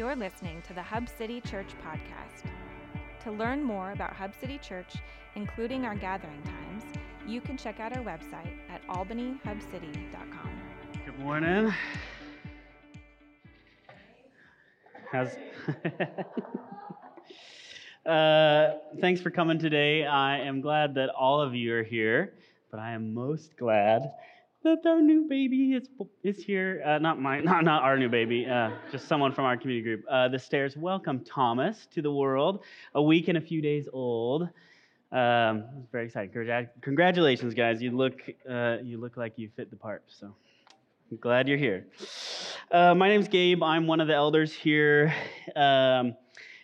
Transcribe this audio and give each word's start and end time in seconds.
You're 0.00 0.16
listening 0.16 0.62
to 0.62 0.72
the 0.72 0.80
Hub 0.80 1.10
City 1.10 1.42
Church 1.42 1.68
podcast. 1.84 2.46
To 3.22 3.30
learn 3.30 3.62
more 3.62 3.92
about 3.92 4.14
Hub 4.14 4.32
City 4.40 4.56
Church, 4.56 4.94
including 5.34 5.84
our 5.84 5.94
gathering 5.94 6.42
times, 6.42 6.84
you 7.26 7.42
can 7.42 7.58
check 7.58 7.80
out 7.80 7.94
our 7.94 8.02
website 8.02 8.50
at 8.70 8.82
albanyhubcity.com. 8.88 10.50
Good 11.04 11.18
morning. 11.18 11.70
How's 15.12 15.36
uh, 18.06 18.78
thanks 19.02 19.20
for 19.20 19.28
coming 19.28 19.58
today. 19.58 20.06
I 20.06 20.38
am 20.38 20.62
glad 20.62 20.94
that 20.94 21.10
all 21.10 21.42
of 21.42 21.54
you 21.54 21.74
are 21.74 21.82
here, 21.82 22.32
but 22.70 22.80
I 22.80 22.92
am 22.92 23.12
most 23.12 23.54
glad 23.58 24.12
that 24.62 24.84
our 24.84 25.00
new 25.00 25.26
baby 25.28 25.72
is 25.72 25.88
is 26.22 26.42
here. 26.44 26.82
Uh, 26.84 26.98
not 26.98 27.20
my, 27.20 27.40
not 27.50 27.64
not 27.64 27.82
our 27.82 27.96
new 27.96 28.08
baby. 28.08 28.46
Uh, 28.46 28.70
just 28.92 29.08
someone 29.08 29.32
from 29.32 29.44
our 29.44 29.56
community 29.56 29.82
group. 29.82 30.04
Uh, 30.10 30.28
the 30.28 30.38
stairs. 30.38 30.76
Welcome 30.76 31.24
Thomas 31.24 31.86
to 31.92 32.02
the 32.02 32.12
world. 32.12 32.62
A 32.94 33.02
week 33.02 33.28
and 33.28 33.38
a 33.38 33.40
few 33.40 33.62
days 33.62 33.88
old. 33.92 34.48
Um, 35.12 35.64
very 35.90 36.06
exciting. 36.06 36.68
Congratulations, 36.82 37.54
guys. 37.54 37.82
You 37.82 37.92
look 37.92 38.20
uh, 38.48 38.78
you 38.82 38.98
look 38.98 39.16
like 39.16 39.34
you 39.36 39.50
fit 39.56 39.70
the 39.70 39.76
part. 39.76 40.02
So. 40.08 40.34
I'm 41.10 41.16
glad 41.16 41.48
you're 41.48 41.58
here. 41.58 41.88
Uh, 42.70 42.94
my 42.94 43.08
name's 43.08 43.26
Gabe. 43.26 43.64
I'm 43.64 43.88
one 43.88 44.00
of 44.00 44.06
the 44.06 44.14
elders 44.14 44.52
here. 44.52 45.12
Um, 45.56 46.14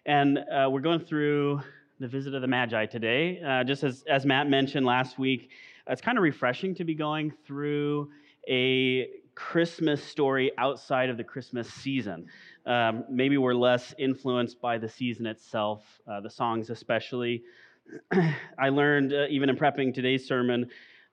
and 0.04 0.38
uh, 0.38 0.68
we're 0.70 0.82
going 0.82 1.00
through 1.00 1.62
the 1.98 2.06
visit 2.06 2.32
of 2.32 2.42
the 2.42 2.46
Magi 2.46 2.86
today. 2.86 3.40
Just 3.66 3.82
as, 3.82 4.04
as 4.08 4.24
Matt 4.24 4.48
mentioned 4.48 4.86
last 4.86 5.18
week, 5.18 5.50
it's 5.88 6.00
kind 6.00 6.18
of 6.18 6.22
refreshing 6.22 6.74
to 6.76 6.84
be 6.84 6.94
going 6.94 7.32
through 7.46 8.10
a 8.48 9.08
Christmas 9.34 10.02
story 10.02 10.50
outside 10.58 11.10
of 11.10 11.16
the 11.16 11.24
Christmas 11.24 11.68
season. 11.68 12.26
Um, 12.64 13.04
maybe 13.10 13.36
we're 13.38 13.54
less 13.54 13.94
influenced 13.98 14.60
by 14.60 14.78
the 14.78 14.88
season 14.88 15.26
itself, 15.26 15.82
uh, 16.10 16.20
the 16.20 16.30
songs 16.30 16.70
especially. 16.70 17.42
I 18.58 18.70
learned, 18.70 19.12
uh, 19.12 19.26
even 19.28 19.48
in 19.48 19.56
prepping 19.56 19.94
today's 19.94 20.26
sermon, 20.26 20.70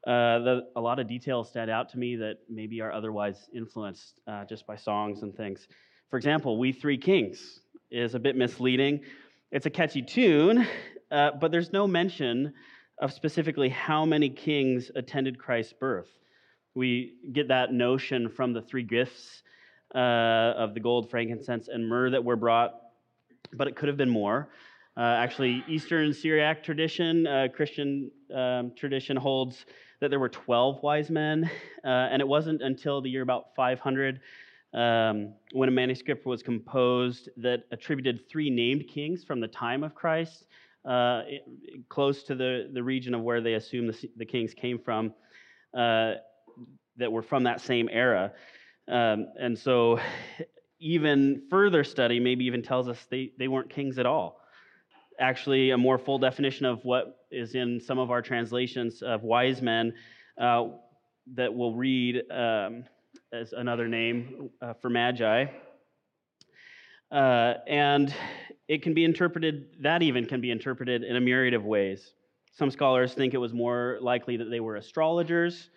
uh, 0.08 0.40
the, 0.40 0.62
a 0.76 0.82
lot 0.82 1.00
of 1.00 1.08
details 1.08 1.50
stand 1.50 1.70
out 1.70 1.90
to 1.90 1.98
me 1.98 2.16
that 2.16 2.40
maybe 2.50 2.82
are 2.82 2.92
otherwise 2.92 3.50
influenced 3.54 4.16
uh, 4.28 4.46
just 4.46 4.66
by 4.66 4.76
songs 4.76 5.22
and 5.22 5.36
things. 5.36 5.68
For 6.10 6.18
example, 6.18 6.58
We 6.58 6.72
Three 6.72 6.98
Kings 6.98 7.62
is 7.92 8.16
a 8.16 8.20
bit 8.20 8.36
misleading. 8.36 9.02
It's 9.52 9.66
a 9.66 9.70
catchy 9.70 10.02
tune, 10.02 10.68
uh, 11.12 11.32
but 11.40 11.52
there's 11.52 11.72
no 11.72 11.88
mention 11.88 12.54
of 13.04 13.12
specifically 13.12 13.68
how 13.68 14.06
many 14.06 14.30
kings 14.30 14.90
attended 14.96 15.38
Christ's 15.38 15.74
birth. 15.74 16.08
We 16.74 17.16
get 17.34 17.50
that 17.50 17.74
notion 17.74 18.30
from 18.30 18.54
the 18.54 18.62
three 18.62 18.82
gifts 18.82 19.44
uh, 19.94 19.98
of 19.98 20.74
the 20.74 20.80
gold, 20.80 21.12
frankincense, 21.12 21.68
and 21.68 21.86
myrrh 21.86 22.12
that 22.12 22.24
were 22.24 22.38
brought, 22.38 22.76
but 23.52 23.68
it 23.68 23.76
could 23.76 23.90
have 23.90 23.98
been 23.98 24.10
more. 24.10 24.48
Uh, 24.96 25.02
actually, 25.02 25.66
Eastern 25.68 26.14
Syriac 26.14 26.64
tradition, 26.64 27.28
uh, 27.28 27.50
Christian 27.54 28.10
um, 28.34 28.72
tradition 28.74 29.18
holds 29.18 29.66
that 30.00 30.10
there 30.10 30.20
were 30.20 30.30
12 30.30 30.82
wise 30.82 31.10
men, 31.10 31.52
uh, 31.84 31.88
and 31.88 32.22
it 32.22 32.28
wasn't 32.28 32.62
until 32.62 33.02
the 33.02 33.10
year 33.10 33.22
about 33.22 33.48
500 33.54 34.22
um, 34.74 35.34
when 35.52 35.68
a 35.68 35.74
manuscript 35.74 36.26
was 36.26 36.42
composed 36.42 37.28
that 37.36 37.66
attributed 37.72 38.30
three 38.30 38.50
named 38.50 38.88
kings 38.88 39.26
from 39.26 39.42
the 39.42 39.48
time 39.50 39.84
of 39.84 39.94
Christ, 39.94 40.46
uh, 40.86 41.22
close 41.90 42.24
to 42.24 42.36
the, 42.36 42.70
the 42.74 42.84
region 42.84 43.14
of 43.14 43.22
where 43.22 43.42
they 43.42 43.54
assume 43.54 43.88
the, 43.88 44.10
the 44.18 44.26
kings 44.26 44.54
came 44.54 44.80
from, 44.80 45.14
uh, 45.78 46.14
that 46.98 47.12
were 47.12 47.24
from 47.24 47.44
that 47.44 47.62
same 47.62 47.90
era. 47.92 48.32
Um, 48.88 49.28
and 49.40 49.58
so, 49.58 50.00
even 50.80 51.44
further 51.50 51.84
study 51.84 52.20
maybe 52.20 52.46
even 52.46 52.62
tells 52.62 52.90
us 52.90 52.98
they, 53.10 53.32
they 53.40 53.48
weren't 53.48 53.70
kings 53.70 53.98
at 53.98 54.06
all 54.06 54.44
actually 55.20 55.72
a 55.72 55.78
more 55.78 55.98
full 55.98 56.20
definition 56.20 56.66
of 56.66 56.84
what 56.84 57.26
is 57.32 57.56
in 57.56 57.80
some 57.80 58.00
of 58.00 58.12
our 58.12 58.22
translations 58.22 59.02
of 59.02 59.24
wise 59.24 59.62
men 59.62 59.94
uh, 60.40 60.66
that 61.34 61.54
we'll 61.54 61.74
read 61.74 62.22
um, 62.32 62.84
as 63.32 63.54
another 63.54 63.88
name 63.88 64.50
uh, 64.62 64.74
for 64.82 64.90
magi. 64.90 65.46
Uh, 67.14 67.60
and 67.68 68.14
it 68.68 68.82
can 68.82 68.96
be 68.96 69.06
interpreted, 69.06 69.68
that 69.82 70.02
even 70.02 70.26
can 70.26 70.42
be 70.42 70.50
interpreted 70.50 71.04
in 71.04 71.16
a 71.16 71.22
myriad 71.22 71.54
of 71.54 71.64
ways. 71.64 72.14
Some 72.54 72.72
scholars 72.72 73.14
think 73.14 73.36
it 73.36 73.38
was 73.38 73.54
more 73.54 74.00
likely 74.02 74.36
that 74.38 74.50
they 74.50 74.60
were 74.60 74.78
astrologers 74.78 75.70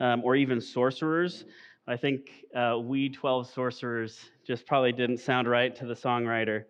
um, 0.00 0.22
or 0.22 0.36
even 0.36 0.60
sorcerers. 0.60 1.46
I 1.88 1.96
think 1.96 2.30
uh, 2.54 2.78
we 2.78 3.08
12 3.08 3.50
sorcerers 3.50 4.20
just 4.46 4.66
probably 4.66 4.92
didn't 4.92 5.18
sound 5.18 5.48
right 5.48 5.74
to 5.76 5.86
the 5.86 5.94
songwriter. 5.94 6.64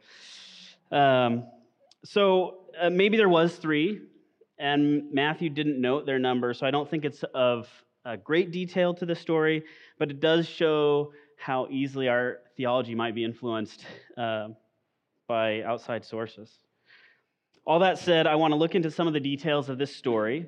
Um, 0.92 1.48
so 2.04 2.66
uh, 2.80 2.90
maybe 2.90 3.16
there 3.16 3.28
was 3.28 3.56
three, 3.56 4.02
and 4.56 5.12
Matthew 5.12 5.50
didn't 5.50 5.80
note 5.80 6.06
their 6.06 6.20
number, 6.20 6.54
so 6.54 6.64
I 6.64 6.70
don't 6.70 6.88
think 6.88 7.04
it's 7.04 7.24
of 7.34 7.68
uh, 8.04 8.16
great 8.16 8.52
detail 8.52 8.94
to 8.94 9.06
the 9.06 9.16
story, 9.16 9.64
but 9.98 10.10
it 10.10 10.20
does 10.20 10.48
show 10.48 11.12
how 11.42 11.66
easily 11.70 12.08
our 12.08 12.38
theology 12.56 12.94
might 12.94 13.14
be 13.14 13.24
influenced 13.24 13.84
uh, 14.16 14.48
by 15.26 15.62
outside 15.62 16.04
sources. 16.04 16.50
All 17.66 17.80
that 17.80 17.98
said, 17.98 18.28
I 18.28 18.36
want 18.36 18.52
to 18.52 18.56
look 18.56 18.76
into 18.76 18.90
some 18.90 19.08
of 19.08 19.12
the 19.12 19.20
details 19.20 19.68
of 19.68 19.76
this 19.76 19.94
story 19.94 20.46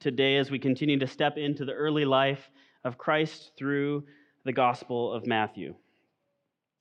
today 0.00 0.38
as 0.38 0.50
we 0.50 0.58
continue 0.58 0.98
to 0.98 1.06
step 1.06 1.36
into 1.36 1.64
the 1.64 1.72
early 1.72 2.04
life 2.04 2.50
of 2.82 2.98
Christ 2.98 3.52
through 3.56 4.04
the 4.44 4.52
Gospel 4.52 5.12
of 5.12 5.26
Matthew. 5.26 5.76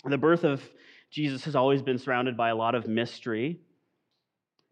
The 0.05 0.17
birth 0.17 0.43
of 0.43 0.63
Jesus 1.11 1.45
has 1.45 1.55
always 1.55 1.83
been 1.83 1.99
surrounded 1.99 2.35
by 2.35 2.49
a 2.49 2.55
lot 2.55 2.73
of 2.73 2.87
mystery. 2.87 3.59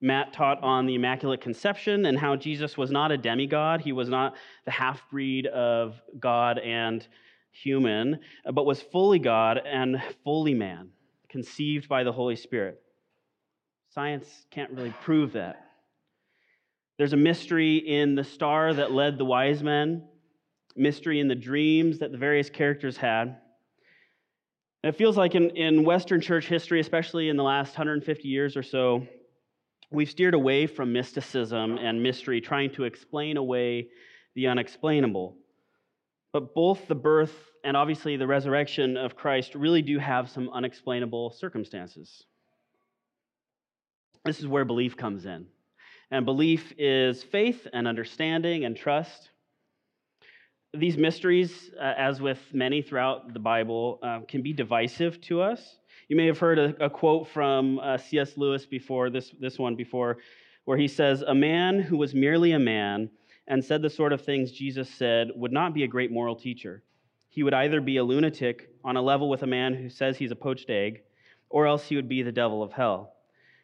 Matt 0.02 0.34
taught 0.34 0.64
on 0.64 0.88
the 0.88 0.96
Immaculate 0.96 1.42
Conception 1.42 2.08
and 2.08 2.18
how 2.18 2.36
Jesus 2.36 2.76
was 2.76 2.90
not 2.90 3.12
a 3.12 3.18
demigod. 3.18 3.82
He 3.82 3.92
was 3.92 4.10
not 4.10 4.36
the 4.66 4.72
half 4.72 5.04
breed 5.12 5.46
of 5.46 6.02
God 6.20 6.58
and 6.58 7.08
human, 7.52 8.20
uh, 8.46 8.52
but 8.52 8.66
was 8.66 8.82
fully 8.82 9.20
God 9.20 9.60
and 9.66 10.02
fully 10.24 10.54
man, 10.54 10.90
conceived 11.30 11.88
by 11.88 12.04
the 12.04 12.12
Holy 12.12 12.36
Spirit. 12.36 12.82
Science 13.94 14.28
can't 14.52 14.72
really 14.72 14.94
prove 15.02 15.34
that. 15.34 15.66
There's 16.98 17.14
a 17.14 17.18
mystery 17.18 17.78
in 17.78 18.16
the 18.16 18.24
star 18.24 18.74
that 18.74 18.92
led 18.92 19.18
the 19.18 19.26
wise 19.26 19.64
men, 19.64 20.04
mystery 20.76 21.20
in 21.20 21.28
the 21.28 21.36
dreams 21.36 22.00
that 22.00 22.12
the 22.12 22.18
various 22.18 22.50
characters 22.50 22.98
had. 22.98 23.38
And 24.84 24.94
it 24.94 24.98
feels 24.98 25.18
like 25.18 25.34
in, 25.34 25.50
in 25.52 25.84
Western 25.84 26.22
church 26.22 26.48
history, 26.48 26.80
especially 26.80 27.30
in 27.30 27.38
the 27.38 27.44
last 27.44 27.72
150 27.72 28.28
years 28.28 28.56
or 28.56 28.64
so, 28.64 29.08
we've 29.92 30.10
steered 30.10 30.34
away 30.34 30.68
from 30.68 30.94
mysticism 30.94 31.78
and 31.78 32.04
mystery, 32.04 32.42
trying 32.42 32.72
to 32.72 32.84
explain 32.84 33.38
away 33.38 33.88
the 34.36 34.48
unexplainable. 34.48 35.36
But 36.32 36.54
both 36.54 36.88
the 36.88 36.96
birth 36.96 37.34
and 37.64 37.76
obviously 37.76 38.18
the 38.18 38.28
resurrection 38.28 38.98
of 38.98 39.16
Christ 39.16 39.56
really 39.56 39.82
do 39.82 40.00
have 40.00 40.30
some 40.30 40.50
unexplainable 40.50 41.32
circumstances. 41.32 42.24
This 44.26 44.40
is 44.40 44.48
where 44.48 44.66
belief 44.66 44.96
comes 44.96 45.26
in. 45.26 45.48
And 46.12 46.26
belief 46.26 46.74
is 46.78 47.24
faith 47.24 47.68
and 47.74 47.88
understanding 47.88 48.66
and 48.66 48.76
trust. 48.76 49.30
These 50.74 50.98
mysteries, 50.98 51.72
uh, 51.80 51.94
as 51.98 52.22
with 52.22 52.40
many 52.54 52.82
throughout 52.82 53.34
the 53.34 53.40
Bible, 53.40 54.00
uh, 54.04 54.20
can 54.28 54.42
be 54.42 54.54
divisive 54.54 55.20
to 55.22 55.42
us. 55.42 55.78
You 56.10 56.16
may 56.16 56.28
have 56.28 56.38
heard 56.38 56.60
a, 56.60 56.86
a 56.86 56.90
quote 56.90 57.28
from 57.28 57.80
uh, 57.80 57.98
C.S. 57.98 58.38
Lewis 58.38 58.66
before, 58.66 59.10
this, 59.10 59.32
this 59.40 59.58
one 59.58 59.76
before, 59.76 60.18
where 60.66 60.78
he 60.78 60.88
says, 60.88 61.24
A 61.24 61.34
man 61.34 61.80
who 61.80 61.98
was 61.98 62.14
merely 62.14 62.52
a 62.52 62.60
man 62.60 63.10
and 63.50 63.66
said 63.66 63.82
the 63.82 63.90
sort 63.90 64.14
of 64.14 64.22
things 64.22 64.52
Jesus 64.52 64.90
said 64.90 65.32
would 65.36 65.52
not 65.52 65.74
be 65.74 65.84
a 65.84 65.88
great 65.88 66.12
moral 66.12 66.36
teacher. 66.36 66.84
He 67.30 67.44
would 67.44 67.54
either 67.54 67.82
be 67.82 67.98
a 67.98 68.04
lunatic 68.04 68.70
on 68.84 68.96
a 68.96 69.02
level 69.02 69.28
with 69.28 69.44
a 69.44 69.48
man 69.48 69.74
who 69.74 69.90
says 69.90 70.18
he's 70.18 70.32
a 70.32 70.36
poached 70.36 70.70
egg, 70.70 71.02
or 71.50 71.66
else 71.66 71.88
he 71.88 71.96
would 71.96 72.08
be 72.08 72.22
the 72.22 72.32
devil 72.32 72.64
of 72.64 72.72
hell. 72.72 73.14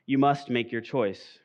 You 0.08 0.18
must 0.18 0.50
make 0.50 0.72
your 0.72 0.82
choice. 0.82 1.40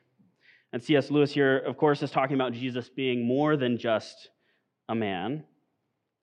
And 0.73 0.81
C.S. 0.81 1.11
Lewis 1.11 1.31
here, 1.31 1.59
of 1.59 1.77
course, 1.77 2.01
is 2.01 2.11
talking 2.11 2.35
about 2.35 2.53
Jesus 2.53 2.89
being 2.89 3.25
more 3.25 3.57
than 3.57 3.77
just 3.77 4.29
a 4.89 4.95
man, 4.95 5.43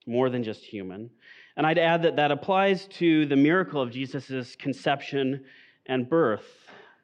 more 0.05 0.29
than 0.29 0.43
just 0.43 0.63
human. 0.63 1.09
And 1.55 1.65
I'd 1.65 1.77
add 1.77 2.03
that 2.03 2.15
that 2.17 2.31
applies 2.31 2.85
to 2.97 3.25
the 3.25 3.35
miracle 3.35 3.81
of 3.81 3.91
Jesus' 3.91 4.55
conception 4.55 5.45
and 5.85 6.09
birth, 6.09 6.47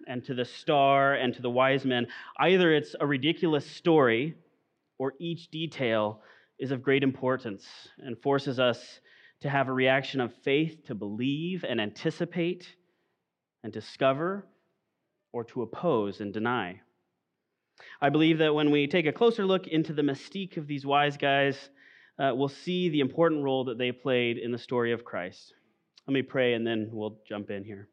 and 0.08 0.24
to 0.26 0.34
the 0.34 0.46
star 0.46 1.14
and 1.14 1.34
to 1.34 1.42
the 1.42 1.50
wise 1.50 1.86
men. 1.86 2.08
Either 2.40 2.74
it's 2.74 2.96
a 3.00 3.08
ridiculous 3.08 3.66
story, 3.66 4.36
or 4.98 5.14
each 5.20 5.50
detail 5.50 6.22
is 6.60 6.72
of 6.72 6.82
great 6.82 7.04
importance 7.04 7.66
and 8.00 8.22
forces 8.22 8.60
us 8.60 9.00
to 9.42 9.50
have 9.50 9.68
a 9.68 9.74
reaction 9.74 10.22
of 10.22 10.34
faith 10.44 10.86
to 10.86 10.96
believe 10.96 11.66
and 11.68 11.82
anticipate 11.82 12.68
and 13.64 13.74
discover, 13.74 14.46
or 15.34 15.44
to 15.44 15.64
oppose 15.64 16.22
and 16.22 16.32
deny. 16.32 16.80
I 18.00 18.10
believe 18.10 18.38
that 18.38 18.54
when 18.54 18.72
we 18.72 18.88
take 18.88 19.06
a 19.06 19.12
closer 19.12 19.46
look 19.46 19.68
into 19.68 19.92
the 19.92 20.02
mystique 20.02 20.56
of 20.56 20.68
these 20.68 20.86
wise 20.86 21.18
guys, 21.18 21.58
uh, 22.18 22.32
we'll 22.34 22.48
see 22.48 22.90
the 22.90 23.02
important 23.02 23.44
role 23.44 23.66
that 23.66 23.78
they 23.78 23.92
played 23.92 24.38
in 24.38 24.52
the 24.52 24.58
story 24.58 24.94
of 24.94 25.04
Christ. 25.04 25.54
Let 26.08 26.14
me 26.14 26.22
pray 26.22 26.54
and 26.54 26.66
then 26.66 26.90
we'll 26.92 27.18
jump 27.28 27.50
in 27.50 27.64
here. 27.64 27.90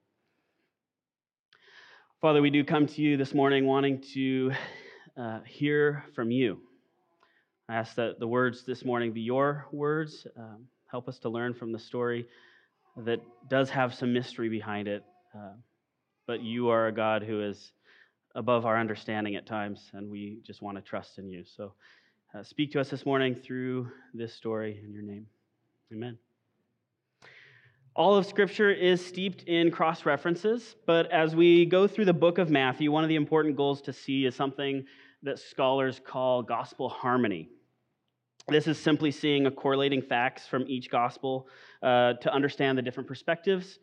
Father, 2.20 2.40
we 2.40 2.50
do 2.50 2.62
come 2.62 2.86
to 2.86 3.02
you 3.02 3.16
this 3.16 3.34
morning 3.34 3.66
wanting 3.66 4.02
to 4.14 4.52
uh, 5.16 5.40
hear 5.44 6.04
from 6.14 6.30
you. 6.30 6.60
I 7.72 7.76
ask 7.76 7.94
that 7.94 8.20
the 8.20 8.28
words 8.28 8.64
this 8.64 8.84
morning 8.84 9.12
be 9.12 9.22
your 9.22 9.66
words. 9.72 10.26
Um, 10.36 10.66
help 10.90 11.08
us 11.08 11.18
to 11.20 11.30
learn 11.30 11.54
from 11.54 11.72
the 11.72 11.78
story 11.78 12.26
that 12.98 13.18
does 13.48 13.70
have 13.70 13.94
some 13.94 14.12
mystery 14.12 14.50
behind 14.50 14.88
it. 14.88 15.02
Uh, 15.34 15.54
but 16.26 16.42
you 16.42 16.68
are 16.68 16.88
a 16.88 16.92
God 16.92 17.22
who 17.22 17.40
is 17.42 17.72
above 18.34 18.66
our 18.66 18.78
understanding 18.78 19.36
at 19.36 19.46
times, 19.46 19.90
and 19.94 20.10
we 20.10 20.40
just 20.46 20.60
want 20.60 20.76
to 20.76 20.82
trust 20.82 21.16
in 21.16 21.30
you. 21.30 21.44
So 21.44 21.72
uh, 22.34 22.42
speak 22.42 22.72
to 22.72 22.80
us 22.80 22.90
this 22.90 23.06
morning 23.06 23.34
through 23.34 23.88
this 24.12 24.34
story 24.34 24.78
in 24.84 24.92
your 24.92 25.02
name. 25.02 25.26
Amen. 25.94 26.18
All 27.96 28.14
of 28.14 28.26
Scripture 28.26 28.70
is 28.70 29.02
steeped 29.02 29.44
in 29.44 29.70
cross 29.70 30.04
references, 30.04 30.76
but 30.84 31.10
as 31.10 31.34
we 31.34 31.64
go 31.64 31.88
through 31.88 32.04
the 32.04 32.12
book 32.12 32.36
of 32.36 32.50
Matthew, 32.50 32.92
one 32.92 33.02
of 33.02 33.08
the 33.08 33.16
important 33.16 33.56
goals 33.56 33.80
to 33.80 33.94
see 33.94 34.26
is 34.26 34.34
something 34.34 34.84
that 35.22 35.38
scholars 35.38 36.02
call 36.04 36.42
gospel 36.42 36.90
harmony. 36.90 37.48
This 38.48 38.66
is 38.66 38.78
simply 38.78 39.12
seeing 39.12 39.46
a 39.46 39.50
correlating 39.50 40.02
facts 40.02 40.46
from 40.46 40.64
each 40.66 40.90
gospel 40.90 41.46
uh, 41.82 42.14
to 42.14 42.32
understand 42.32 42.76
the 42.76 42.82
different 42.82 43.08
perspectives 43.08 43.78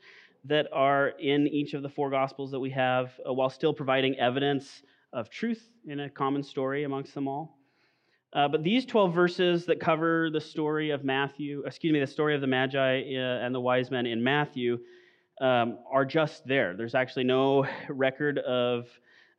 that 0.45 0.67
are 0.73 1.09
in 1.19 1.47
each 1.47 1.73
of 1.73 1.81
the 1.81 1.89
four 1.89 2.09
gospels 2.09 2.51
that 2.51 2.59
we 2.59 2.69
have, 2.71 3.11
uh, 3.27 3.33
while 3.33 3.49
still 3.49 3.73
providing 3.73 4.17
evidence 4.19 4.83
of 5.13 5.29
truth 5.29 5.69
in 5.87 6.01
a 6.01 6.09
common 6.09 6.43
story 6.43 6.83
amongst 6.83 7.13
them 7.13 7.27
all. 7.27 7.57
Uh, 8.33 8.47
but 8.47 8.63
these 8.63 8.85
12 8.85 9.13
verses 9.13 9.65
that 9.65 9.79
cover 9.79 10.29
the 10.29 10.41
story 10.41 10.91
of 10.91 11.03
Matthew, 11.03 11.63
excuse 11.65 11.91
me, 11.93 11.99
the 11.99 12.07
story 12.07 12.35
of 12.35 12.41
the 12.41 12.47
Magi 12.47 13.01
uh, 13.15 13.45
and 13.45 13.55
the 13.55 13.59
wise 13.59 13.89
men 13.89 14.05
in 14.05 14.23
Matthew 14.23 14.77
um, 15.41 15.79
are 15.91 16.05
just 16.05 16.45
there. 16.45 16.75
There's 16.75 16.95
actually 16.95 17.23
no 17.23 17.65
record 17.89 18.37
of 18.39 18.87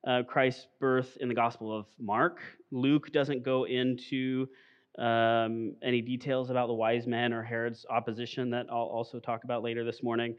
uh, 0.06 0.22
Christ's 0.26 0.66
birth 0.80 1.18
in 1.20 1.28
the 1.28 1.34
Gospel 1.34 1.76
of 1.76 1.86
Mark. 1.98 2.40
Luke 2.72 3.12
doesn't 3.12 3.44
go 3.44 3.64
into 3.64 4.48
um, 4.98 5.74
any 5.82 6.02
details 6.02 6.50
about 6.50 6.66
the 6.66 6.74
wise 6.74 7.06
men 7.06 7.32
or 7.32 7.42
Herod's 7.42 7.86
opposition 7.88 8.50
that 8.50 8.66
I'll 8.70 8.78
also 8.78 9.20
talk 9.20 9.44
about 9.44 9.62
later 9.62 9.84
this 9.84 10.02
morning. 10.02 10.36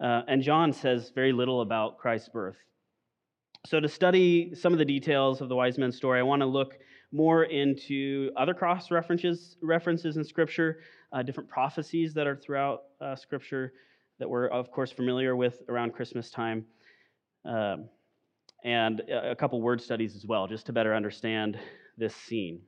Uh, 0.00 0.22
and 0.28 0.42
John 0.42 0.72
says 0.72 1.10
very 1.14 1.32
little 1.32 1.60
about 1.62 1.98
Christ's 1.98 2.28
birth. 2.28 2.56
So, 3.66 3.80
to 3.80 3.88
study 3.88 4.54
some 4.54 4.72
of 4.72 4.78
the 4.78 4.84
details 4.84 5.40
of 5.40 5.48
the 5.48 5.56
wise 5.56 5.78
men's 5.78 5.96
story, 5.96 6.20
I 6.20 6.22
want 6.22 6.40
to 6.42 6.46
look 6.46 6.78
more 7.10 7.44
into 7.44 8.30
other 8.36 8.54
cross 8.54 8.90
references, 8.90 9.56
references 9.62 10.16
in 10.16 10.24
Scripture, 10.24 10.80
uh, 11.12 11.22
different 11.22 11.48
prophecies 11.48 12.14
that 12.14 12.26
are 12.26 12.36
throughout 12.36 12.84
uh, 13.00 13.16
Scripture 13.16 13.72
that 14.18 14.28
we're, 14.28 14.46
of 14.48 14.70
course, 14.70 14.92
familiar 14.92 15.34
with 15.34 15.62
around 15.68 15.92
Christmas 15.92 16.30
time, 16.30 16.64
um, 17.44 17.88
and 18.64 19.00
a 19.00 19.34
couple 19.34 19.60
word 19.60 19.80
studies 19.80 20.14
as 20.16 20.26
well, 20.26 20.46
just 20.46 20.66
to 20.66 20.72
better 20.72 20.94
understand 20.94 21.58
this 21.96 22.14
scene. 22.14 22.60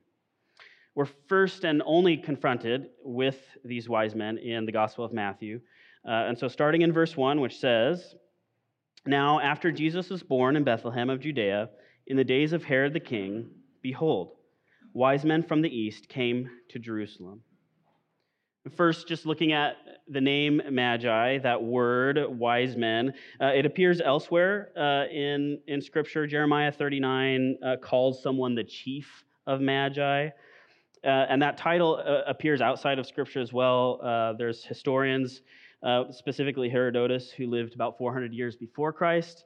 We're 0.93 1.07
first 1.27 1.63
and 1.63 1.81
only 1.85 2.17
confronted 2.17 2.87
with 3.03 3.39
these 3.63 3.87
wise 3.87 4.13
men 4.13 4.37
in 4.37 4.65
the 4.65 4.71
Gospel 4.71 5.05
of 5.05 5.13
Matthew. 5.13 5.61
Uh, 6.05 6.11
and 6.27 6.37
so, 6.37 6.47
starting 6.47 6.81
in 6.81 6.91
verse 6.91 7.15
1, 7.15 7.39
which 7.39 7.57
says, 7.59 8.15
Now, 9.05 9.39
after 9.39 9.71
Jesus 9.71 10.09
was 10.09 10.21
born 10.21 10.55
in 10.55 10.63
Bethlehem 10.63 11.09
of 11.09 11.21
Judea, 11.21 11.69
in 12.07 12.17
the 12.17 12.23
days 12.23 12.51
of 12.51 12.63
Herod 12.63 12.93
the 12.93 12.99
king, 12.99 13.49
Behold, 13.81 14.33
wise 14.93 15.23
men 15.23 15.43
from 15.43 15.61
the 15.61 15.69
east 15.69 16.09
came 16.09 16.49
to 16.69 16.79
Jerusalem. 16.79 17.41
First, 18.75 19.07
just 19.07 19.25
looking 19.25 19.53
at 19.53 19.77
the 20.07 20.21
name 20.21 20.61
Magi, 20.69 21.39
that 21.39 21.63
word, 21.63 22.19
wise 22.27 22.75
men, 22.75 23.13
uh, 23.39 23.47
it 23.47 23.65
appears 23.65 24.01
elsewhere 24.01 24.69
uh, 24.77 25.09
in, 25.11 25.59
in 25.67 25.81
Scripture. 25.81 26.27
Jeremiah 26.27 26.71
39 26.71 27.57
uh, 27.65 27.77
calls 27.77 28.21
someone 28.21 28.53
the 28.53 28.63
chief 28.63 29.23
of 29.47 29.61
Magi. 29.61 30.29
Uh, 31.03 31.25
and 31.29 31.41
that 31.41 31.57
title 31.57 32.01
uh, 32.05 32.21
appears 32.29 32.61
outside 32.61 32.99
of 32.99 33.07
Scripture 33.07 33.41
as 33.41 33.51
well. 33.51 33.99
Uh, 34.03 34.33
there's 34.33 34.63
historians, 34.63 35.41
specifically 36.11 36.69
Herodotus, 36.69 37.31
who 37.31 37.47
lived 37.47 37.73
about 37.73 37.97
400 37.97 38.33
years 38.33 38.55
before 38.55 38.93
Christ, 38.93 39.45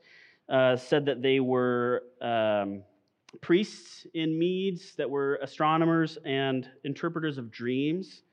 said 0.49 1.05
that 1.05 1.21
they 1.21 1.39
were. 1.39 2.03
Um, 2.21 2.83
priests 3.41 4.05
in 4.13 4.37
Medes 4.37 4.95
that 4.95 5.09
were 5.09 5.39
astronomers 5.41 6.17
and 6.25 6.69
interpreters 6.83 7.37
of 7.37 7.51
dreams. 7.51 8.23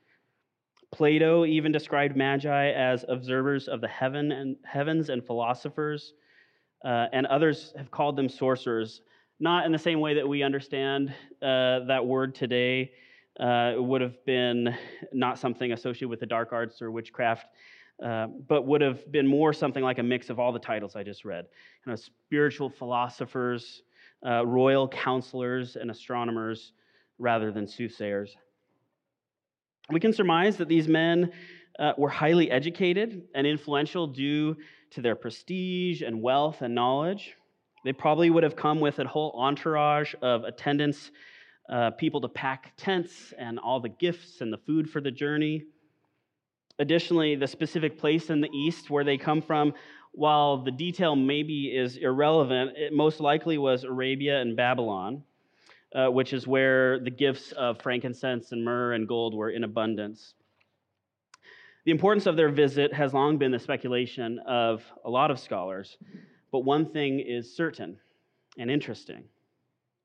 Plato 0.91 1.45
even 1.45 1.71
described 1.71 2.15
magi 2.15 2.71
as 2.71 3.03
observers 3.09 3.67
of 3.67 3.81
the 3.81 3.87
heaven 3.87 4.31
and 4.31 4.55
heavens 4.63 5.09
and 5.09 5.25
philosophers, 5.25 6.13
uh, 6.85 7.07
and 7.11 7.25
others 7.27 7.73
have 7.77 7.89
called 7.89 8.15
them 8.15 8.29
sorcerers. 8.29 9.01
Not 9.39 9.65
in 9.65 9.71
the 9.71 9.79
same 9.79 9.99
way 9.99 10.13
that 10.13 10.27
we 10.27 10.43
understand 10.43 11.09
uh, 11.41 11.79
that 11.85 12.05
word 12.05 12.35
today. 12.35 12.91
Uh, 13.39 13.73
it 13.75 13.83
would 13.83 14.01
have 14.01 14.23
been 14.25 14.75
not 15.11 15.39
something 15.39 15.71
associated 15.71 16.09
with 16.09 16.19
the 16.19 16.25
dark 16.25 16.53
arts 16.53 16.81
or 16.81 16.91
witchcraft, 16.91 17.47
uh, 18.03 18.27
but 18.47 18.67
would 18.67 18.81
have 18.81 19.11
been 19.11 19.25
more 19.25 19.53
something 19.53 19.83
like 19.83 19.99
a 19.99 20.03
mix 20.03 20.29
of 20.29 20.39
all 20.39 20.51
the 20.51 20.59
titles 20.59 20.95
I 20.95 21.03
just 21.03 21.25
read. 21.25 21.45
You 21.85 21.91
know, 21.91 21.95
spiritual 21.95 22.69
philosophers, 22.69 23.83
uh, 24.25 24.45
royal 24.45 24.87
counselors 24.87 25.75
and 25.75 25.89
astronomers 25.89 26.73
rather 27.17 27.51
than 27.51 27.67
soothsayers. 27.67 28.35
We 29.89 29.99
can 29.99 30.13
surmise 30.13 30.57
that 30.57 30.67
these 30.67 30.87
men 30.87 31.31
uh, 31.79 31.93
were 31.97 32.09
highly 32.09 32.49
educated 32.51 33.23
and 33.35 33.45
influential 33.45 34.07
due 34.07 34.55
to 34.91 35.01
their 35.01 35.15
prestige 35.15 36.01
and 36.01 36.21
wealth 36.21 36.61
and 36.61 36.73
knowledge. 36.73 37.35
They 37.83 37.93
probably 37.93 38.29
would 38.29 38.43
have 38.43 38.55
come 38.55 38.79
with 38.79 38.99
a 38.99 39.07
whole 39.07 39.33
entourage 39.37 40.13
of 40.21 40.43
attendants, 40.45 41.11
uh, 41.69 41.91
people 41.91 42.21
to 42.21 42.27
pack 42.27 42.73
tents 42.77 43.33
and 43.37 43.59
all 43.59 43.79
the 43.79 43.89
gifts 43.89 44.41
and 44.41 44.51
the 44.51 44.57
food 44.57 44.89
for 44.89 45.01
the 45.01 45.11
journey. 45.11 45.63
Additionally, 46.79 47.35
the 47.35 47.47
specific 47.47 47.97
place 47.97 48.29
in 48.29 48.41
the 48.41 48.49
east 48.49 48.89
where 48.89 49.03
they 49.03 49.17
come 49.17 49.41
from 49.41 49.73
while 50.13 50.57
the 50.57 50.71
detail 50.71 51.15
maybe 51.15 51.75
is 51.75 51.97
irrelevant, 51.97 52.77
it 52.77 52.93
most 52.93 53.19
likely 53.19 53.57
was 53.57 53.83
Arabia 53.83 54.39
and 54.41 54.55
Babylon, 54.55 55.23
uh, 55.95 56.07
which 56.07 56.33
is 56.33 56.45
where 56.45 56.99
the 56.99 57.09
gifts 57.09 57.51
of 57.53 57.81
frankincense 57.81 58.51
and 58.51 58.63
myrrh 58.63 58.93
and 58.93 59.07
gold 59.07 59.33
were 59.33 59.49
in 59.49 59.63
abundance. 59.63 60.35
The 61.85 61.91
importance 61.91 62.27
of 62.27 62.37
their 62.37 62.49
visit 62.49 62.93
has 62.93 63.13
long 63.13 63.37
been 63.39 63.51
the 63.51 63.59
speculation 63.59 64.39
of 64.47 64.83
a 65.03 65.09
lot 65.09 65.31
of 65.31 65.39
scholars, 65.39 65.97
but 66.51 66.59
one 66.59 66.85
thing 66.85 67.19
is 67.19 67.55
certain 67.55 67.97
and 68.59 68.69
interesting. 68.69 69.23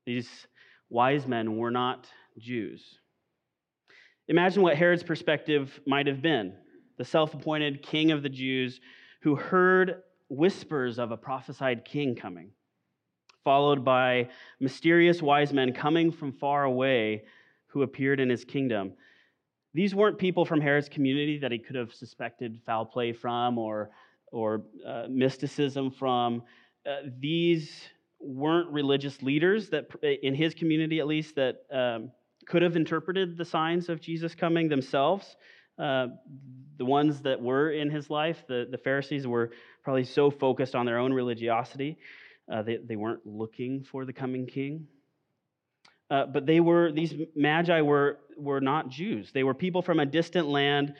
These 0.07 0.47
wise 0.89 1.27
men 1.27 1.57
were 1.57 1.71
not 1.71 2.07
Jews. 2.37 2.99
Imagine 4.27 4.61
what 4.61 4.75
Herod's 4.75 5.03
perspective 5.03 5.79
might 5.85 6.07
have 6.07 6.21
been. 6.21 6.53
The 6.97 7.05
self 7.05 7.33
appointed 7.33 7.81
king 7.81 8.11
of 8.11 8.23
the 8.23 8.29
Jews 8.29 8.79
who 9.21 9.35
heard 9.35 10.03
whispers 10.29 10.99
of 10.99 11.11
a 11.11 11.17
prophesied 11.17 11.83
king 11.83 12.15
coming, 12.15 12.51
followed 13.43 13.83
by 13.83 14.29
mysterious 14.59 15.21
wise 15.21 15.51
men 15.51 15.73
coming 15.73 16.11
from 16.11 16.31
far 16.31 16.63
away 16.63 17.23
who 17.67 17.81
appeared 17.81 18.19
in 18.19 18.29
his 18.29 18.43
kingdom. 18.43 18.93
These 19.73 19.93
weren't 19.93 20.17
people 20.17 20.45
from 20.45 20.61
Herod's 20.61 20.89
community 20.89 21.37
that 21.39 21.51
he 21.51 21.59
could 21.59 21.75
have 21.75 21.93
suspected 21.93 22.59
foul 22.65 22.85
play 22.85 23.13
from 23.13 23.57
or, 23.57 23.91
or 24.31 24.63
uh, 24.85 25.05
mysticism 25.09 25.91
from. 25.91 26.43
Uh, 26.89 27.09
these 27.19 27.83
weren't 28.19 28.69
religious 28.69 29.21
leaders 29.21 29.69
that, 29.69 29.87
in 30.03 30.35
his 30.35 30.53
community 30.53 30.99
at 30.99 31.07
least, 31.07 31.35
that 31.35 31.61
um, 31.71 32.11
could 32.45 32.61
have 32.61 32.75
interpreted 32.75 33.37
the 33.37 33.45
signs 33.45 33.89
of 33.89 34.01
Jesus 34.01 34.35
coming 34.35 34.69
themselves. 34.69 35.35
Uh, 35.77 36.07
the 36.77 36.85
ones 36.85 37.21
that 37.21 37.41
were 37.41 37.71
in 37.71 37.89
his 37.89 38.09
life, 38.09 38.43
the, 38.47 38.67
the 38.69 38.77
Pharisees, 38.77 39.25
were 39.25 39.51
probably 39.83 40.03
so 40.03 40.29
focused 40.29 40.75
on 40.75 40.85
their 40.85 40.97
own 40.97 41.13
religiosity, 41.13 41.97
uh, 42.51 42.61
they, 42.61 42.77
they 42.77 42.95
weren't 42.95 43.25
looking 43.25 43.83
for 43.83 44.05
the 44.05 44.13
coming 44.13 44.45
king. 44.45 44.87
Uh, 46.09 46.25
but 46.25 46.45
they 46.45 46.59
were, 46.59 46.91
these 46.91 47.13
magi 47.35 47.81
were, 47.81 48.19
were 48.35 48.59
not 48.59 48.89
Jews. 48.89 49.31
They 49.31 49.43
were 49.43 49.53
people 49.53 49.81
from 49.81 49.99
a 49.99 50.05
distant 50.05 50.47
land, 50.47 50.95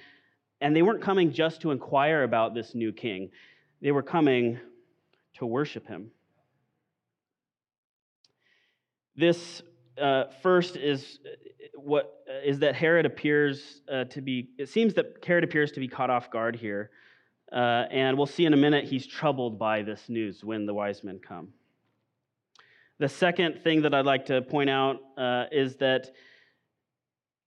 and 0.62 0.76
they 0.76 0.82
weren't 0.82 1.02
coming 1.02 1.34
just 1.34 1.62
to 1.62 1.72
inquire 1.72 2.24
about 2.24 2.54
this 2.54 2.76
new 2.76 2.94
king. 2.94 3.32
They 3.82 3.92
were 3.92 4.04
coming 4.04 4.60
to 5.36 5.46
worship 5.46 5.88
him. 5.88 6.12
This 9.20 9.62
uh, 10.02 10.28
first 10.42 10.78
is 10.78 11.20
what 11.76 12.24
is 12.46 12.60
that 12.60 12.74
Herod 12.74 13.06
appears 13.06 13.82
uh, 13.92 14.06
to 14.06 14.22
be. 14.22 14.52
It 14.58 14.70
seems 14.70 14.94
that 14.94 15.18
Herod 15.26 15.44
appears 15.44 15.74
to 15.74 15.82
be 15.82 15.90
caught 15.90 16.10
off 16.10 16.32
guard 16.32 16.56
here, 16.56 16.90
uh, 17.52 17.84
and 17.92 18.18
we'll 18.18 18.28
see 18.28 18.46
in 18.46 18.54
a 18.54 18.58
minute 18.58 18.86
he's 18.86 19.06
troubled 19.06 19.60
by 19.60 19.82
this 19.82 20.08
news 20.08 20.42
when 20.42 20.66
the 20.66 20.74
wise 20.74 21.04
men 21.04 21.20
come. 21.20 21.50
The 23.00 23.10
second 23.10 23.60
thing 23.62 23.82
that 23.82 23.94
I'd 23.94 24.06
like 24.06 24.28
to 24.28 24.42
point 24.42 24.70
out 24.70 25.02
uh, 25.18 25.48
is 25.52 25.76
that 25.78 26.12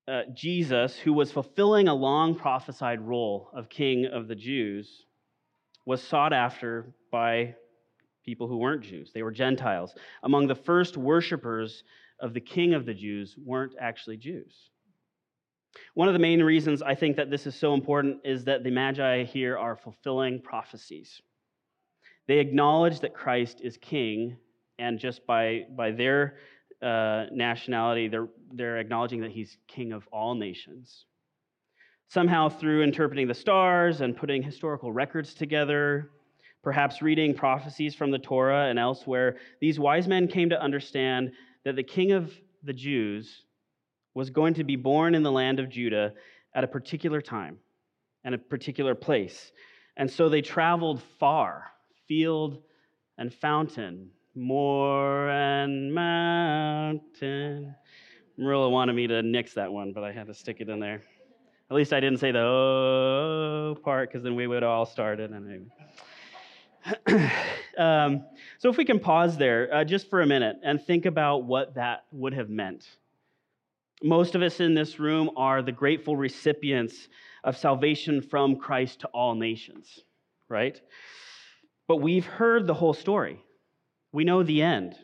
uh, 0.06 0.24
Jesus, 0.34 0.98
who 0.98 1.14
was 1.14 1.32
fulfilling 1.32 1.88
a 1.88 1.94
long 1.94 2.34
prophesied 2.34 3.00
role 3.00 3.48
of 3.54 3.70
King 3.70 4.04
of 4.04 4.28
the 4.28 4.34
Jews, 4.34 5.06
was 5.86 6.02
sought 6.02 6.34
after 6.34 6.92
by 7.10 7.54
people 8.24 8.48
who 8.48 8.58
weren't 8.58 8.82
Jews. 8.82 9.10
They 9.12 9.22
were 9.22 9.30
Gentiles. 9.30 9.94
Among 10.22 10.46
the 10.46 10.54
first 10.54 10.96
worshipers 10.96 11.84
of 12.20 12.34
the 12.34 12.40
king 12.40 12.74
of 12.74 12.86
the 12.86 12.94
Jews 12.94 13.36
weren't 13.36 13.74
actually 13.80 14.16
Jews. 14.16 14.70
One 15.94 16.08
of 16.08 16.14
the 16.14 16.20
main 16.20 16.42
reasons 16.42 16.82
I 16.82 16.94
think 16.94 17.16
that 17.16 17.30
this 17.30 17.46
is 17.46 17.54
so 17.54 17.74
important 17.74 18.18
is 18.24 18.44
that 18.44 18.62
the 18.62 18.70
Magi 18.70 19.24
here 19.24 19.56
are 19.58 19.76
fulfilling 19.76 20.40
prophecies. 20.40 21.20
They 22.28 22.38
acknowledge 22.38 23.00
that 23.00 23.14
Christ 23.14 23.60
is 23.62 23.76
king, 23.78 24.36
and 24.78 24.98
just 24.98 25.26
by, 25.26 25.62
by 25.76 25.90
their 25.90 26.36
uh, 26.82 27.26
nationality, 27.32 28.08
they're, 28.08 28.28
they're 28.52 28.78
acknowledging 28.78 29.20
that 29.22 29.30
he's 29.30 29.56
king 29.66 29.92
of 29.92 30.06
all 30.12 30.34
nations. 30.34 31.06
Somehow, 32.08 32.50
through 32.50 32.82
interpreting 32.82 33.26
the 33.26 33.34
stars 33.34 34.02
and 34.02 34.16
putting 34.16 34.42
historical 34.42 34.92
records 34.92 35.32
together, 35.32 36.10
perhaps 36.62 37.02
reading 37.02 37.34
prophecies 37.34 37.94
from 37.94 38.10
the 38.10 38.18
Torah 38.18 38.68
and 38.68 38.78
elsewhere, 38.78 39.36
these 39.60 39.78
wise 39.78 40.06
men 40.06 40.28
came 40.28 40.50
to 40.50 40.60
understand 40.60 41.32
that 41.64 41.76
the 41.76 41.82
king 41.82 42.12
of 42.12 42.32
the 42.62 42.72
Jews 42.72 43.44
was 44.14 44.30
going 44.30 44.54
to 44.54 44.64
be 44.64 44.76
born 44.76 45.14
in 45.14 45.22
the 45.22 45.32
land 45.32 45.58
of 45.58 45.68
Judah 45.68 46.12
at 46.54 46.64
a 46.64 46.68
particular 46.68 47.20
time 47.20 47.58
and 48.24 48.34
a 48.34 48.38
particular 48.38 48.94
place. 48.94 49.52
And 49.96 50.10
so 50.10 50.28
they 50.28 50.42
traveled 50.42 51.02
far, 51.18 51.66
field 52.06 52.62
and 53.18 53.32
fountain, 53.32 54.10
moor 54.34 55.28
and 55.28 55.92
mountain. 55.94 57.74
Marilla 58.38 58.70
wanted 58.70 58.94
me 58.94 59.06
to 59.06 59.22
nix 59.22 59.54
that 59.54 59.72
one, 59.72 59.92
but 59.92 60.04
I 60.04 60.12
had 60.12 60.26
to 60.28 60.34
stick 60.34 60.58
it 60.60 60.68
in 60.68 60.80
there. 60.80 61.02
At 61.70 61.76
least 61.76 61.92
I 61.92 62.00
didn't 62.00 62.18
say 62.18 62.32
the 62.32 62.40
oh 62.40 63.76
part, 63.82 64.10
because 64.10 64.22
then 64.22 64.34
we 64.34 64.46
would 64.46 64.62
all 64.62 64.86
started. 64.86 65.30
And 65.30 65.70
um, 67.78 68.24
so, 68.58 68.68
if 68.68 68.76
we 68.76 68.84
can 68.84 68.98
pause 68.98 69.36
there 69.36 69.72
uh, 69.72 69.84
just 69.84 70.10
for 70.10 70.20
a 70.20 70.26
minute 70.26 70.56
and 70.62 70.82
think 70.82 71.06
about 71.06 71.44
what 71.44 71.74
that 71.74 72.04
would 72.12 72.34
have 72.34 72.48
meant. 72.48 72.86
Most 74.02 74.34
of 74.34 74.42
us 74.42 74.58
in 74.58 74.74
this 74.74 74.98
room 74.98 75.30
are 75.36 75.62
the 75.62 75.70
grateful 75.70 76.16
recipients 76.16 77.08
of 77.44 77.56
salvation 77.56 78.20
from 78.20 78.56
Christ 78.56 79.00
to 79.00 79.06
all 79.08 79.34
nations, 79.34 80.00
right? 80.48 80.80
But 81.86 81.96
we've 81.96 82.26
heard 82.26 82.66
the 82.66 82.74
whole 82.74 82.94
story. 82.94 83.38
We 84.12 84.24
know 84.24 84.42
the 84.42 84.62
end. 84.62 84.96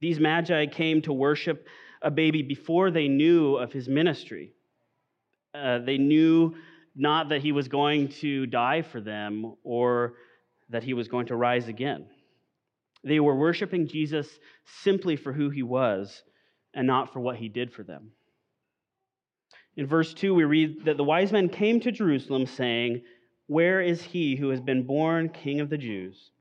These 0.00 0.18
magi 0.18 0.66
came 0.66 1.00
to 1.02 1.12
worship 1.12 1.66
a 2.02 2.10
baby 2.10 2.42
before 2.42 2.90
they 2.90 3.08
knew 3.08 3.56
of 3.56 3.72
his 3.72 3.88
ministry. 3.88 4.52
Uh, 5.54 5.78
they 5.78 5.98
knew 5.98 6.56
not 6.94 7.28
that 7.28 7.40
he 7.40 7.52
was 7.52 7.68
going 7.68 8.08
to 8.08 8.46
die 8.46 8.82
for 8.82 9.00
them 9.00 9.54
or 9.62 10.14
that 10.70 10.84
he 10.84 10.94
was 10.94 11.08
going 11.08 11.26
to 11.26 11.36
rise 11.36 11.68
again. 11.68 12.06
They 13.04 13.20
were 13.20 13.36
worshiping 13.36 13.86
Jesus 13.86 14.28
simply 14.82 15.16
for 15.16 15.32
who 15.32 15.50
he 15.50 15.62
was 15.62 16.22
and 16.74 16.86
not 16.86 17.12
for 17.12 17.20
what 17.20 17.36
he 17.36 17.48
did 17.48 17.72
for 17.72 17.82
them. 17.82 18.12
In 19.76 19.86
verse 19.86 20.12
2, 20.12 20.34
we 20.34 20.44
read 20.44 20.84
that 20.86 20.96
the 20.96 21.04
wise 21.04 21.30
men 21.30 21.48
came 21.48 21.80
to 21.80 21.92
Jerusalem 21.92 22.46
saying, 22.46 23.02
Where 23.46 23.80
is 23.80 24.02
he 24.02 24.34
who 24.34 24.48
has 24.50 24.60
been 24.60 24.82
born 24.82 25.28
king 25.28 25.60
of 25.60 25.70
the 25.70 25.78
Jews? 25.78 26.32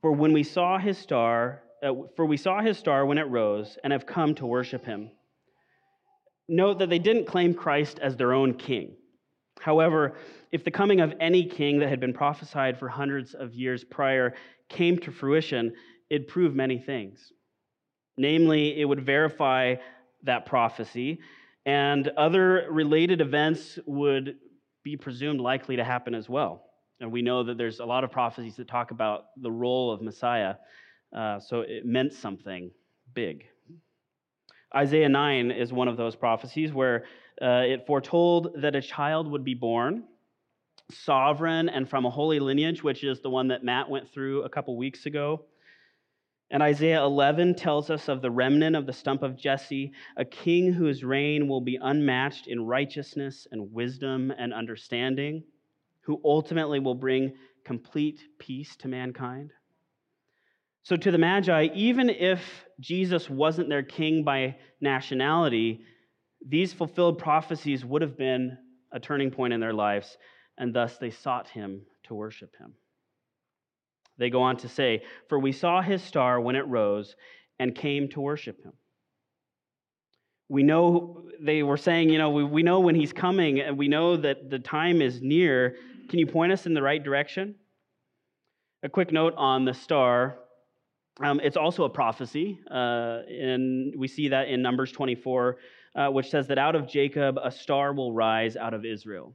For 0.00 0.12
when 0.12 0.32
we 0.32 0.44
saw 0.44 0.78
his 0.78 0.96
star, 0.96 1.62
uh, 1.82 1.92
for 2.14 2.24
we 2.24 2.36
saw 2.36 2.60
his 2.60 2.78
star 2.78 3.04
when 3.04 3.18
it 3.18 3.28
rose 3.28 3.78
and 3.82 3.92
have 3.92 4.06
come 4.06 4.34
to 4.36 4.46
worship 4.46 4.84
him. 4.84 5.10
Note 6.48 6.78
that 6.78 6.88
they 6.88 6.98
didn't 7.00 7.26
claim 7.26 7.54
Christ 7.54 7.98
as 7.98 8.16
their 8.16 8.32
own 8.32 8.54
king. 8.54 8.94
However, 9.62 10.14
if 10.50 10.64
the 10.64 10.72
coming 10.72 11.00
of 11.00 11.14
any 11.20 11.46
king 11.46 11.78
that 11.78 11.88
had 11.88 12.00
been 12.00 12.12
prophesied 12.12 12.76
for 12.76 12.88
hundreds 12.88 13.32
of 13.32 13.54
years 13.54 13.84
prior 13.84 14.34
came 14.68 14.98
to 14.98 15.12
fruition, 15.12 15.72
it'd 16.10 16.26
prove 16.26 16.52
many 16.52 16.78
things. 16.78 17.32
Namely, 18.16 18.80
it 18.80 18.84
would 18.84 19.06
verify 19.06 19.76
that 20.24 20.46
prophecy, 20.46 21.20
and 21.64 22.08
other 22.16 22.66
related 22.70 23.20
events 23.20 23.78
would 23.86 24.36
be 24.82 24.96
presumed 24.96 25.40
likely 25.40 25.76
to 25.76 25.84
happen 25.84 26.12
as 26.12 26.28
well. 26.28 26.64
And 26.98 27.12
we 27.12 27.22
know 27.22 27.44
that 27.44 27.56
there's 27.56 27.78
a 27.78 27.84
lot 27.84 28.02
of 28.02 28.10
prophecies 28.10 28.56
that 28.56 28.66
talk 28.66 28.90
about 28.90 29.26
the 29.36 29.50
role 29.50 29.92
of 29.92 30.02
Messiah, 30.02 30.56
uh, 31.16 31.38
so 31.38 31.60
it 31.60 31.86
meant 31.86 32.12
something 32.12 32.72
big. 33.14 33.44
Isaiah 34.74 35.08
9 35.08 35.50
is 35.50 35.72
one 35.72 35.88
of 35.88 35.96
those 35.96 36.16
prophecies 36.16 36.72
where 36.72 37.04
uh, 37.40 37.64
it 37.66 37.86
foretold 37.86 38.48
that 38.62 38.74
a 38.74 38.80
child 38.80 39.30
would 39.30 39.44
be 39.44 39.54
born, 39.54 40.04
sovereign 40.90 41.68
and 41.68 41.88
from 41.88 42.06
a 42.06 42.10
holy 42.10 42.40
lineage, 42.40 42.82
which 42.82 43.04
is 43.04 43.20
the 43.20 43.30
one 43.30 43.48
that 43.48 43.64
Matt 43.64 43.90
went 43.90 44.10
through 44.12 44.42
a 44.42 44.48
couple 44.48 44.76
weeks 44.76 45.06
ago. 45.06 45.44
And 46.50 46.62
Isaiah 46.62 47.02
11 47.02 47.54
tells 47.54 47.88
us 47.88 48.08
of 48.08 48.20
the 48.20 48.30
remnant 48.30 48.76
of 48.76 48.84
the 48.86 48.92
stump 48.92 49.22
of 49.22 49.38
Jesse, 49.38 49.92
a 50.16 50.24
king 50.24 50.72
whose 50.72 51.02
reign 51.02 51.48
will 51.48 51.62
be 51.62 51.78
unmatched 51.80 52.46
in 52.46 52.66
righteousness 52.66 53.46
and 53.50 53.72
wisdom 53.72 54.32
and 54.36 54.52
understanding, 54.52 55.44
who 56.02 56.20
ultimately 56.24 56.78
will 56.78 56.94
bring 56.94 57.32
complete 57.64 58.20
peace 58.38 58.76
to 58.76 58.88
mankind. 58.88 59.52
So, 60.84 60.96
to 60.96 61.10
the 61.12 61.18
Magi, 61.18 61.68
even 61.74 62.10
if 62.10 62.40
Jesus 62.80 63.30
wasn't 63.30 63.68
their 63.68 63.84
king 63.84 64.24
by 64.24 64.56
nationality, 64.80 65.82
these 66.46 66.72
fulfilled 66.72 67.18
prophecies 67.18 67.84
would 67.84 68.02
have 68.02 68.18
been 68.18 68.58
a 68.92 68.98
turning 68.98 69.30
point 69.30 69.52
in 69.52 69.60
their 69.60 69.72
lives, 69.72 70.16
and 70.58 70.74
thus 70.74 70.98
they 70.98 71.10
sought 71.10 71.48
him 71.48 71.82
to 72.04 72.14
worship 72.14 72.56
him. 72.58 72.74
They 74.18 74.28
go 74.28 74.42
on 74.42 74.56
to 74.58 74.68
say, 74.68 75.02
For 75.28 75.38
we 75.38 75.52
saw 75.52 75.82
his 75.82 76.02
star 76.02 76.40
when 76.40 76.56
it 76.56 76.66
rose 76.66 77.14
and 77.58 77.74
came 77.74 78.08
to 78.10 78.20
worship 78.20 78.62
him. 78.64 78.72
We 80.48 80.64
know, 80.64 81.22
they 81.40 81.62
were 81.62 81.76
saying, 81.76 82.10
you 82.10 82.18
know, 82.18 82.30
we, 82.30 82.44
we 82.44 82.62
know 82.62 82.80
when 82.80 82.94
he's 82.94 83.12
coming 83.12 83.60
and 83.60 83.78
we 83.78 83.88
know 83.88 84.16
that 84.16 84.50
the 84.50 84.58
time 84.58 85.00
is 85.00 85.22
near. 85.22 85.76
Can 86.10 86.18
you 86.18 86.26
point 86.26 86.52
us 86.52 86.66
in 86.66 86.74
the 86.74 86.82
right 86.82 87.02
direction? 87.02 87.54
A 88.82 88.88
quick 88.88 89.12
note 89.12 89.34
on 89.36 89.64
the 89.64 89.72
star 89.72 90.36
um, 91.20 91.40
it's 91.40 91.56
also 91.56 91.84
a 91.84 91.90
prophecy, 91.90 92.58
uh, 92.70 93.20
and 93.28 93.94
we 93.96 94.08
see 94.08 94.28
that 94.28 94.48
in 94.48 94.62
Numbers 94.62 94.92
24, 94.92 95.58
uh, 95.94 96.08
which 96.08 96.30
says 96.30 96.46
that 96.48 96.58
out 96.58 96.74
of 96.74 96.88
Jacob 96.88 97.38
a 97.42 97.50
star 97.50 97.92
will 97.92 98.12
rise 98.12 98.56
out 98.56 98.72
of 98.72 98.84
Israel. 98.84 99.34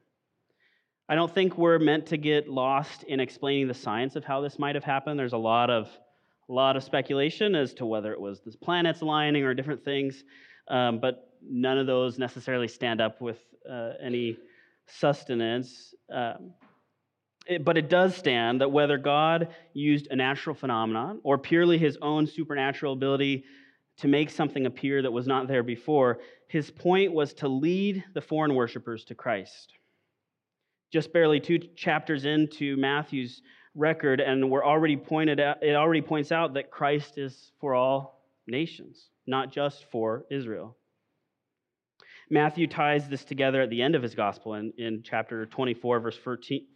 I 1.08 1.16
don't 1.16 1.34
think 1.34 1.58
we're 1.58 1.80
meant 1.80 2.08
to 2.08 2.18
get 2.18 2.50
lost 2.50 3.04
in 3.04 3.20
explaining 3.20 3.68
the 3.68 3.74
science 3.74 4.16
of 4.16 4.26
how 4.26 4.42
this 4.42 4.60
might 4.60 4.76
have 4.76 4.84
happened. 4.84 5.18
There's 5.20 5.34
a 5.34 5.38
lot 5.38 5.70
of 5.70 5.88
a 6.50 6.54
lot 6.54 6.78
of 6.78 6.84
speculation 6.84 7.56
as 7.56 7.74
to 7.74 7.86
whether 7.86 8.14
it 8.14 8.20
was 8.20 8.40
the 8.40 8.52
planets 8.58 9.02
aligning 9.02 9.44
or 9.44 9.54
different 9.54 9.84
things, 9.84 10.24
um, 10.70 11.00
but 11.00 11.34
none 11.42 11.78
of 11.78 11.88
those 11.88 12.18
necessarily 12.18 12.70
stand 12.70 13.02
up 13.02 13.22
with 13.22 13.38
uh, 13.70 13.92
any 14.02 14.38
sustenance. 14.86 15.94
Um, 16.10 16.54
but 17.62 17.78
it 17.78 17.90
does 17.90 18.16
stand 18.16 18.62
that 18.62 18.72
whether 18.72 18.98
God 18.98 19.50
used 19.74 20.08
a 20.12 20.16
natural 20.16 20.56
phenomenon 20.56 21.20
or 21.24 21.38
purely 21.38 21.78
his 21.78 21.98
own 22.02 22.28
supernatural 22.28 22.94
ability 22.94 23.44
to 23.98 24.08
make 24.08 24.30
something 24.30 24.66
appear 24.66 25.02
that 25.02 25.12
was 25.12 25.28
not 25.28 25.48
there 25.48 25.64
before, 25.64 26.20
his 26.48 26.70
point 26.72 27.12
was 27.12 27.34
to 27.34 27.48
lead 27.48 28.04
the 28.14 28.22
foreign 28.22 28.56
worshippers 28.56 29.04
to 29.06 29.16
Christ. 29.16 29.74
Just 30.92 31.12
barely 31.12 31.40
two 31.40 31.60
chapters 31.76 32.26
into 32.26 32.78
Matthew's 32.78 33.42
record, 33.76 34.22
and 34.22 34.50
we're 34.50 34.66
already 34.66 34.96
pointed 34.96 35.40
out, 35.40 35.62
it 35.62 35.76
already 35.76 36.02
points 36.02 36.32
out 36.32 36.54
that 36.54 36.72
Christ 36.72 37.18
is 37.18 37.52
for 37.60 37.74
all 37.74 38.22
nations, 38.48 39.10
not 39.26 39.52
just 39.52 39.86
for 39.92 40.26
Israel. 40.30 40.77
Matthew 42.30 42.68
ties 42.68 43.08
this 43.08 43.24
together 43.24 43.62
at 43.62 43.70
the 43.70 43.82
end 43.82 43.96
of 43.96 44.04
his 44.04 44.14
gospel 44.14 44.56
in, 44.56 44.74
in 44.78 45.02
chapter 45.02 45.46
24, 45.46 46.02
verse 46.02 46.20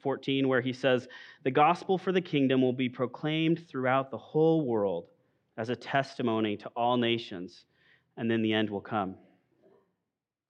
14, 0.02 0.48
where 0.48 0.62
he 0.62 0.72
says, 0.72 1.10
The 1.44 1.52
gospel 1.52 1.98
for 1.98 2.14
the 2.14 2.22
kingdom 2.22 2.62
will 2.62 2.74
be 2.74 2.88
proclaimed 2.88 3.68
throughout 3.68 4.12
the 4.12 4.18
whole 4.18 4.66
world 4.66 5.08
as 5.58 5.70
a 5.70 5.76
testimony 5.76 6.56
to 6.58 6.70
all 6.70 6.96
nations, 6.96 7.66
and 8.16 8.32
then 8.32 8.42
the 8.42 8.54
end 8.54 8.70
will 8.70 8.82
come. 8.82 9.16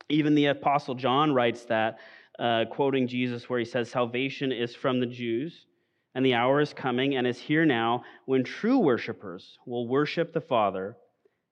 Even 0.10 0.36
the 0.36 0.48
Apostle 0.48 0.94
John 0.94 1.34
writes 1.34 1.66
that, 1.66 1.98
uh, 2.38 2.66
quoting 2.70 3.08
Jesus, 3.08 3.50
where 3.50 3.60
he 3.60 3.66
says, 3.66 3.90
Salvation 3.90 4.52
is 4.52 4.76
from 4.76 5.00
the 5.00 5.08
Jews, 5.08 5.66
and 6.14 6.24
the 6.24 6.36
hour 6.36 6.62
is 6.62 6.74
coming 6.74 7.16
and 7.16 7.26
is 7.26 7.40
here 7.40 7.66
now 7.66 8.04
when 8.26 8.44
true 8.44 8.78
worshipers 8.78 9.58
will 9.66 9.88
worship 9.88 10.32
the 10.32 10.42
Father 10.42 10.96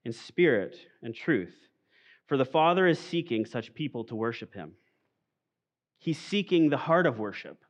in 0.06 0.12
spirit 0.14 0.76
and 1.02 1.16
truth 1.16 1.69
for 2.30 2.38
the 2.38 2.46
Father 2.46 2.86
is 2.86 3.00
seeking 3.00 3.44
such 3.44 3.74
people 3.74 4.04
to 4.04 4.16
worship 4.16 4.54
him. 4.54 4.74
He's 5.98 6.20
seeking 6.20 6.70
the 6.70 6.78
heart 6.78 7.08
of 7.08 7.18
worship, 7.18 7.66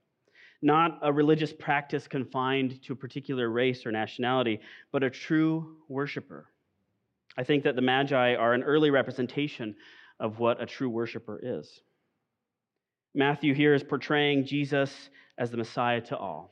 not 0.62 1.00
a 1.01 1.13
religious 1.13 1.54
practice 1.54 2.10
confined 2.10 2.84
to 2.84 2.92
a 2.92 2.96
particular 2.98 3.50
race 3.50 3.86
or 3.86 3.94
nationality, 3.94 4.60
but 4.92 5.01
a 5.01 5.10
true 5.10 5.78
worshiper. 5.88 6.46
I 7.38 7.46
think 7.46 7.63
that 7.63 7.78
the 7.78 7.82
Magi 7.82 8.36
are 8.36 8.54
an 8.54 8.63
early 8.63 8.92
representation 8.92 9.78
of 10.20 10.39
what 10.39 10.62
a 10.62 10.66
true 10.66 10.89
worshiper 10.89 11.39
is. 11.42 11.80
Matthew 13.16 13.54
here 13.54 13.74
is 13.74 13.82
portraying 13.82 14.46
Jesus 14.46 15.10
as 15.38 15.51
the 15.51 15.58
Messiah 15.58 16.01
to 16.01 16.18
all. 16.18 16.51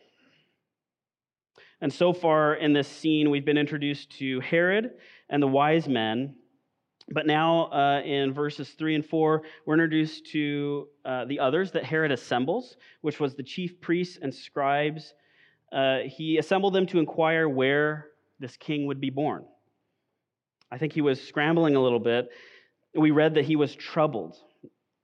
And 1.82 1.92
so 1.92 2.14
far 2.14 2.54
in 2.56 2.72
this 2.72 2.88
scene, 2.88 3.30
we've 3.30 3.46
been 3.46 3.58
introduced 3.58 4.18
to 4.20 4.40
Herod 4.40 4.92
and 5.30 5.44
the 5.44 5.48
wise 5.48 5.90
men. 5.90 6.36
But 7.10 7.26
now 7.26 7.72
uh, 7.72 8.02
in 8.04 8.34
verses 8.34 8.70
3 8.72 8.96
and 8.96 9.06
4, 9.06 9.44
we're 9.66 9.74
introduced 9.74 10.26
to 10.32 10.88
uh, 11.06 11.26
the 11.26 11.40
others 11.40 11.72
that 11.72 11.86
Herod 11.86 12.12
assembles, 12.12 12.76
which 13.02 13.20
was 13.20 13.36
the 13.36 13.44
chief 13.44 13.80
priests 13.80 14.20
and 14.22 14.34
scribes. 14.34 15.14
Uh, 15.72 16.00
he 16.06 16.38
assembled 16.38 16.74
them 16.74 16.86
to 16.88 17.00
inquire 17.00 17.48
where 17.48 18.08
this 18.40 18.58
king 18.58 18.88
would 18.88 19.00
be 19.00 19.10
born. 19.10 19.46
I 20.70 20.78
think 20.78 20.92
he 20.92 21.02
was 21.02 21.22
scrambling 21.22 21.76
a 21.76 21.82
little 21.82 22.00
bit. 22.00 22.30
We 22.94 23.12
read 23.12 23.36
that 23.36 23.46
he 23.46 23.56
was 23.56 23.74
troubled 23.74 24.38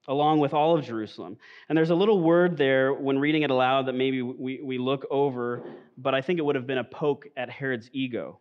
along 0.07 0.39
with 0.39 0.53
all 0.53 0.77
of 0.77 0.85
Jerusalem. 0.85 1.37
And 1.69 1.77
there's 1.77 1.89
a 1.89 1.95
little 1.95 2.21
word 2.21 2.57
there 2.57 2.93
when 2.93 3.19
reading 3.19 3.43
it 3.43 3.51
aloud 3.51 3.87
that 3.87 3.93
maybe 3.93 4.21
we, 4.21 4.59
we 4.61 4.77
look 4.77 5.05
over, 5.09 5.63
but 5.97 6.13
I 6.13 6.21
think 6.21 6.39
it 6.39 6.41
would 6.41 6.55
have 6.55 6.67
been 6.67 6.79
a 6.79 6.83
poke 6.83 7.27
at 7.37 7.49
Herod's 7.49 7.89
ego. 7.93 8.39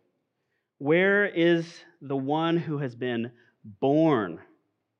Where 0.79 1.25
is 1.25 1.65
the 2.01 2.17
one 2.17 2.57
who 2.57 2.79
has 2.79 2.95
been 2.95 3.31
born 3.63 4.39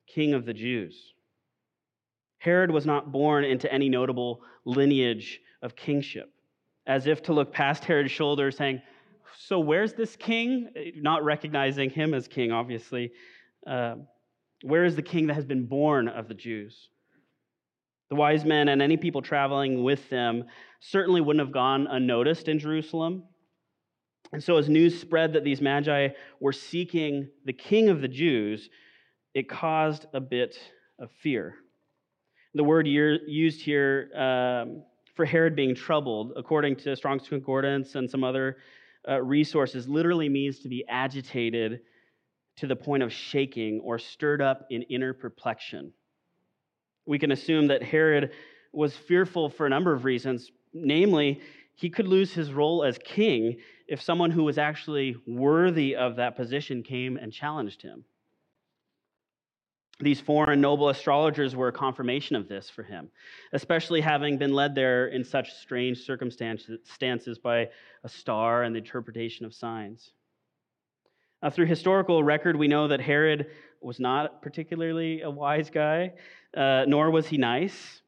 king 0.07 0.33
of 0.33 0.45
the 0.45 0.53
Jews? 0.53 1.13
Herod 2.37 2.71
was 2.71 2.85
not 2.85 3.11
born 3.11 3.45
into 3.45 3.71
any 3.71 3.87
notable 3.87 4.41
lineage 4.65 5.39
of 5.61 5.75
kingship, 5.75 6.31
as 6.85 7.07
if 7.07 7.21
to 7.23 7.33
look 7.33 7.53
past 7.53 7.85
Herod's 7.85 8.11
shoulder, 8.11 8.51
saying, 8.51 8.81
So 9.37 9.59
where's 9.59 9.93
this 9.93 10.15
king? 10.15 10.69
Not 10.95 11.23
recognizing 11.23 11.89
him 11.89 12.13
as 12.13 12.27
king, 12.27 12.51
obviously. 12.51 13.11
Uh, 13.65 13.95
where 14.61 14.83
is 14.83 14.95
the 14.95 15.01
king 15.01 15.27
that 15.27 15.35
has 15.35 15.45
been 15.45 15.65
born 15.65 16.07
of 16.07 16.27
the 16.27 16.33
Jews? 16.33 16.89
The 18.09 18.15
wise 18.15 18.45
men 18.45 18.69
and 18.69 18.81
any 18.81 18.97
people 18.97 19.21
traveling 19.21 19.83
with 19.83 20.09
them 20.09 20.43
certainly 20.81 21.21
wouldn't 21.21 21.45
have 21.45 21.53
gone 21.53 21.87
unnoticed 21.87 22.47
in 22.47 22.59
Jerusalem. 22.59 23.23
And 24.33 24.43
so, 24.43 24.57
as 24.57 24.67
news 24.67 24.99
spread 24.99 25.33
that 25.33 25.43
these 25.43 25.61
magi 25.61 26.09
were 26.39 26.51
seeking 26.51 27.29
the 27.45 27.53
king 27.53 27.89
of 27.89 28.01
the 28.01 28.07
Jews, 28.07 28.67
it 29.35 29.47
caused 29.47 30.07
a 30.13 30.19
bit 30.19 30.57
of 30.97 31.11
fear. 31.21 31.55
The 32.55 32.63
word 32.63 32.87
used 32.87 33.61
here 33.61 34.09
um, 34.15 34.83
for 35.15 35.25
Herod 35.25 35.55
being 35.55 35.75
troubled, 35.75 36.33
according 36.35 36.77
to 36.77 36.95
Strong's 36.95 37.27
Concordance 37.27 37.93
and 37.93 38.09
some 38.09 38.23
other 38.23 38.57
uh, 39.07 39.21
resources, 39.21 39.87
literally 39.87 40.29
means 40.29 40.59
to 40.59 40.67
be 40.67 40.83
agitated 40.89 41.81
to 42.57 42.65
the 42.65 42.75
point 42.75 43.03
of 43.03 43.13
shaking 43.13 43.81
or 43.81 43.99
stirred 43.99 44.41
up 44.41 44.65
in 44.71 44.81
inner 44.83 45.13
perplexion. 45.13 45.93
We 47.05 47.19
can 47.19 47.31
assume 47.31 47.67
that 47.67 47.83
Herod 47.83 48.31
was 48.71 48.95
fearful 48.95 49.49
for 49.49 49.67
a 49.67 49.69
number 49.69 49.93
of 49.93 50.05
reasons. 50.05 50.51
Namely, 50.73 51.39
he 51.75 51.89
could 51.89 52.07
lose 52.07 52.33
his 52.33 52.51
role 52.53 52.83
as 52.83 52.97
king 52.97 53.57
if 53.87 54.01
someone 54.01 54.31
who 54.31 54.43
was 54.43 54.57
actually 54.57 55.15
worthy 55.27 55.95
of 55.95 56.15
that 56.15 56.35
position 56.35 56.83
came 56.83 57.17
and 57.17 57.33
challenged 57.33 57.81
him. 57.81 58.05
These 59.99 60.21
foreign 60.21 60.59
noble 60.59 60.89
astrologers 60.89 61.55
were 61.55 61.67
a 61.67 61.73
confirmation 61.73 62.35
of 62.35 62.47
this 62.47 62.69
for 62.69 62.83
him, 62.83 63.09
especially 63.53 64.01
having 64.01 64.37
been 64.37 64.53
led 64.53 64.75
there 64.75 65.07
in 65.07 65.23
such 65.23 65.53
strange 65.53 65.99
circumstances 65.99 67.37
by 67.37 67.69
a 68.03 68.09
star 68.09 68.63
and 68.63 68.75
the 68.75 68.79
interpretation 68.79 69.45
of 69.45 69.53
signs. 69.53 70.11
Uh, 71.41 71.49
through 71.49 71.67
historical 71.67 72.23
record, 72.23 72.55
we 72.55 72.67
know 72.67 72.87
that 72.87 73.01
Herod 73.01 73.47
was 73.81 73.99
not 73.99 74.41
particularly 74.41 75.21
a 75.21 75.29
wise 75.29 75.69
guy, 75.69 76.13
uh, 76.55 76.85
nor 76.87 77.11
was 77.11 77.27
he 77.27 77.37
nice. 77.37 78.01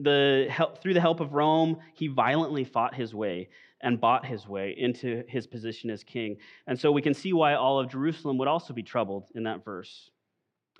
The 0.00 0.46
help, 0.48 0.80
through 0.80 0.94
the 0.94 1.00
help 1.00 1.20
of 1.20 1.34
Rome, 1.34 1.78
he 1.94 2.06
violently 2.06 2.64
fought 2.64 2.94
his 2.94 3.14
way 3.14 3.48
and 3.80 4.00
bought 4.00 4.24
his 4.24 4.46
way 4.46 4.74
into 4.76 5.24
his 5.28 5.46
position 5.46 5.90
as 5.90 6.04
king. 6.04 6.36
And 6.66 6.78
so 6.78 6.92
we 6.92 7.02
can 7.02 7.14
see 7.14 7.32
why 7.32 7.54
all 7.54 7.78
of 7.78 7.90
Jerusalem 7.90 8.38
would 8.38 8.48
also 8.48 8.72
be 8.72 8.82
troubled 8.82 9.28
in 9.34 9.42
that 9.44 9.64
verse. 9.64 10.10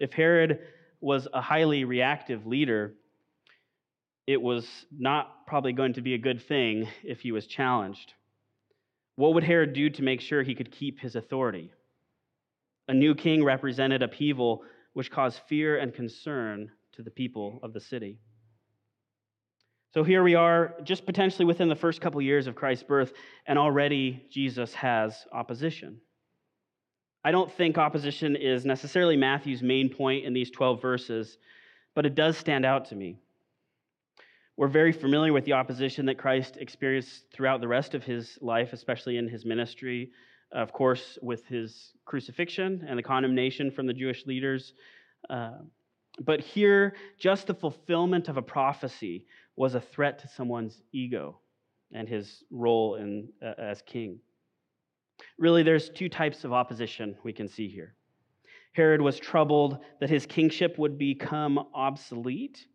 If 0.01 0.13
Herod 0.13 0.61
was 1.01 1.27
a 1.33 1.41
highly 1.41 1.85
reactive 1.85 2.47
leader, 2.47 2.95
it 4.27 4.41
was 4.41 4.87
not 4.97 5.47
probably 5.47 5.73
going 5.73 5.95
to 5.95 6.03
be 6.03 6.15
a 6.15 6.19
good 6.19 6.43
thing 6.43 6.89
if 7.03 7.21
he 7.21 7.33
was 7.33 7.47
challenged. 7.47 8.15
What 9.17 9.35
would 9.35 9.45
Herod 9.45 9.73
do 9.73 9.91
to 9.91 10.03
make 10.03 10.21
sure 10.21 10.43
he 10.43 10.55
could 10.55 10.71
keep 10.71 11.01
his 11.01 11.17
authority? 11.17 11.73
A 12.89 12.95
new 12.95 13.15
king 13.15 13.43
represented 13.43 14.03
upheaval, 14.03 14.63
which 14.93 15.11
caused 15.11 15.41
fear 15.49 15.79
and 15.79 15.93
concern 15.93 16.71
to 16.93 17.03
the 17.03 17.11
people 17.11 17.59
of 17.63 17.73
the 17.73 17.81
city. 17.81 18.19
So 19.95 20.05
here 20.05 20.23
we 20.23 20.35
are, 20.35 20.75
just 20.85 21.07
potentially 21.07 21.47
within 21.47 21.69
the 21.69 21.77
first 21.77 22.03
couple 22.03 22.21
years 22.21 22.47
of 22.47 22.55
Christ's 22.55 22.85
birth, 22.85 23.13
and 23.47 23.59
already 23.59 24.27
Jesus 24.31 24.75
has 24.75 25.27
opposition. 25.33 25.99
I 27.25 27.31
don't 27.31 27.51
think 27.51 27.79
opposition 27.79 28.37
is 28.37 28.67
necessarily 28.67 29.17
Matthew's 29.17 29.63
main 29.63 29.89
point 29.89 30.27
in 30.27 30.35
these 30.35 30.51
12 30.51 30.83
verses, 30.83 31.39
but 31.95 32.05
it 32.05 32.15
does 32.15 32.37
stand 32.37 32.67
out 32.67 32.87
to 32.87 32.95
me. 32.95 33.17
We're 34.59 34.69
very 34.69 34.93
familiar 34.93 35.33
with 35.33 35.47
the 35.47 35.55
opposition 35.55 36.05
that 36.07 36.19
Christ 36.19 36.59
experienced 36.59 37.31
throughout 37.33 37.61
the 37.61 37.69
rest 37.69 37.95
of 37.95 38.05
his 38.05 38.39
life, 38.43 38.75
especially 38.75 39.17
in 39.17 39.27
his 39.27 39.47
ministry, 39.47 40.11
of 40.53 40.73
course, 40.73 41.17
with 41.23 41.47
his 41.47 41.93
crucifixion 42.05 42.85
and 42.87 42.99
the 42.99 43.03
condemnation 43.03 43.71
from 43.71 43.87
the 43.87 43.95
Jewish 43.95 44.27
leaders. 44.27 44.75
Uh, 45.31 45.59
but 46.21 46.41
here, 46.41 46.95
just 47.19 47.47
the 47.47 47.55
fulfillment 47.55 48.29
of 48.29 48.37
a 48.37 48.43
prophecy 48.43 49.27
was 49.57 49.75
a 49.75 49.81
threat 49.81 50.19
to 50.21 50.29
someone's 50.29 50.83
ego 50.93 51.39
and 51.93 52.09
his 52.09 52.45
role 52.51 52.97
in, 52.97 53.29
uh, 53.43 53.55
as 53.59 53.83
king. 53.83 54.19
Really, 55.39 55.63
there's 55.63 55.91
two 55.91 56.09
types 56.09 56.45
of 56.45 56.53
opposition 56.53 57.17
we 57.25 57.33
can 57.33 57.49
see 57.49 57.69
here. 57.69 57.95
Herod 58.73 59.01
was 59.01 59.19
troubled 59.19 59.79
that 60.01 60.11
his 60.11 60.27
kingship 60.27 60.79
would 60.79 60.99
become 60.99 61.59
obsolete, 61.75 62.67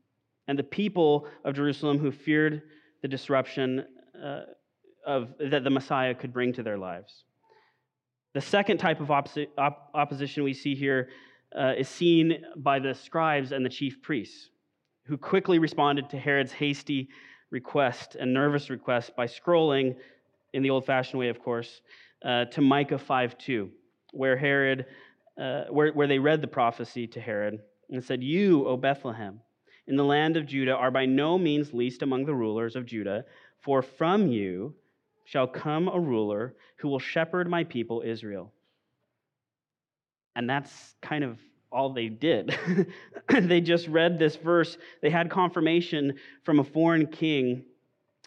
and 0.47 0.59
the 0.59 0.63
people 0.63 1.27
of 1.45 1.55
Jerusalem 1.55 1.99
who 1.99 2.11
feared 2.11 2.63
the 3.01 3.07
disruption 3.07 3.85
uh, 4.21 4.41
of, 5.05 5.33
that 5.39 5.63
the 5.63 5.69
Messiah 5.69 6.13
could 6.13 6.33
bring 6.33 6.51
to 6.53 6.63
their 6.63 6.77
lives. 6.77 7.23
The 8.33 8.41
second 8.41 8.77
type 8.77 8.99
of 8.99 9.09
opposi- 9.09 9.47
op- 9.57 9.91
opposition 9.93 10.43
we 10.43 10.53
see 10.53 10.75
here 10.75 11.09
uh, 11.57 11.73
is 11.77 11.87
seen 11.87 12.45
by 12.57 12.79
the 12.79 12.93
scribes 12.93 13.51
and 13.51 13.65
the 13.65 13.69
chief 13.69 14.01
priests, 14.01 14.49
who 15.05 15.17
quickly 15.17 15.59
responded 15.59 16.09
to 16.09 16.17
Herod's 16.17 16.51
hasty 16.51 17.09
request 17.51 18.15
and 18.19 18.33
nervous 18.33 18.69
request 18.69 19.15
by 19.15 19.27
scrolling, 19.27 19.95
in 20.53 20.61
the 20.63 20.69
old 20.69 20.85
fashioned 20.85 21.19
way, 21.19 21.29
of 21.29 21.39
course, 21.39 21.81
uh, 22.23 22.45
to 22.45 22.61
Micah 22.61 22.97
5 22.97 23.37
2, 23.37 23.69
where, 24.11 24.37
Herod, 24.37 24.85
uh, 25.39 25.65
where, 25.69 25.91
where 25.91 26.07
they 26.07 26.19
read 26.19 26.41
the 26.41 26.47
prophecy 26.47 27.07
to 27.07 27.19
Herod 27.19 27.59
and 27.89 28.03
said, 28.03 28.23
You, 28.23 28.67
O 28.67 28.77
Bethlehem, 28.77 29.39
in 29.87 29.95
the 29.95 30.05
land 30.05 30.37
of 30.37 30.45
Judah, 30.45 30.75
are 30.75 30.91
by 30.91 31.05
no 31.05 31.37
means 31.37 31.73
least 31.73 32.01
among 32.01 32.25
the 32.25 32.35
rulers 32.35 32.75
of 32.75 32.85
Judah, 32.85 33.25
for 33.61 33.81
from 33.81 34.27
you 34.27 34.73
shall 35.25 35.47
come 35.47 35.87
a 35.87 35.99
ruler 35.99 36.55
who 36.77 36.87
will 36.87 36.99
shepherd 36.99 37.49
my 37.49 37.63
people 37.63 38.03
Israel. 38.05 38.51
And 40.35 40.49
that's 40.49 40.95
kind 41.01 41.23
of 41.23 41.39
all 41.71 41.91
they 41.91 42.07
did. 42.07 42.55
they 43.29 43.61
just 43.61 43.87
read 43.87 44.19
this 44.19 44.35
verse. 44.35 44.77
They 45.01 45.09
had 45.09 45.29
confirmation 45.29 46.15
from 46.43 46.59
a 46.59 46.63
foreign 46.63 47.07
king, 47.07 47.63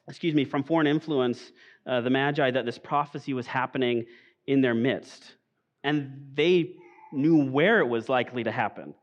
excuse 0.08 0.34
me, 0.34 0.44
from 0.44 0.64
foreign 0.64 0.86
influence, 0.86 1.52
uh, 1.86 2.00
the 2.00 2.10
Magi, 2.10 2.50
that 2.50 2.64
this 2.64 2.78
prophecy 2.78 3.32
was 3.32 3.46
happening 3.46 4.04
in 4.46 4.60
their 4.60 4.74
midst. 4.74 5.36
And 5.84 6.30
they 6.34 6.74
knew 7.12 7.48
where 7.50 7.80
it 7.80 7.86
was 7.86 8.08
likely 8.08 8.44
to 8.44 8.50
happen, 8.50 8.94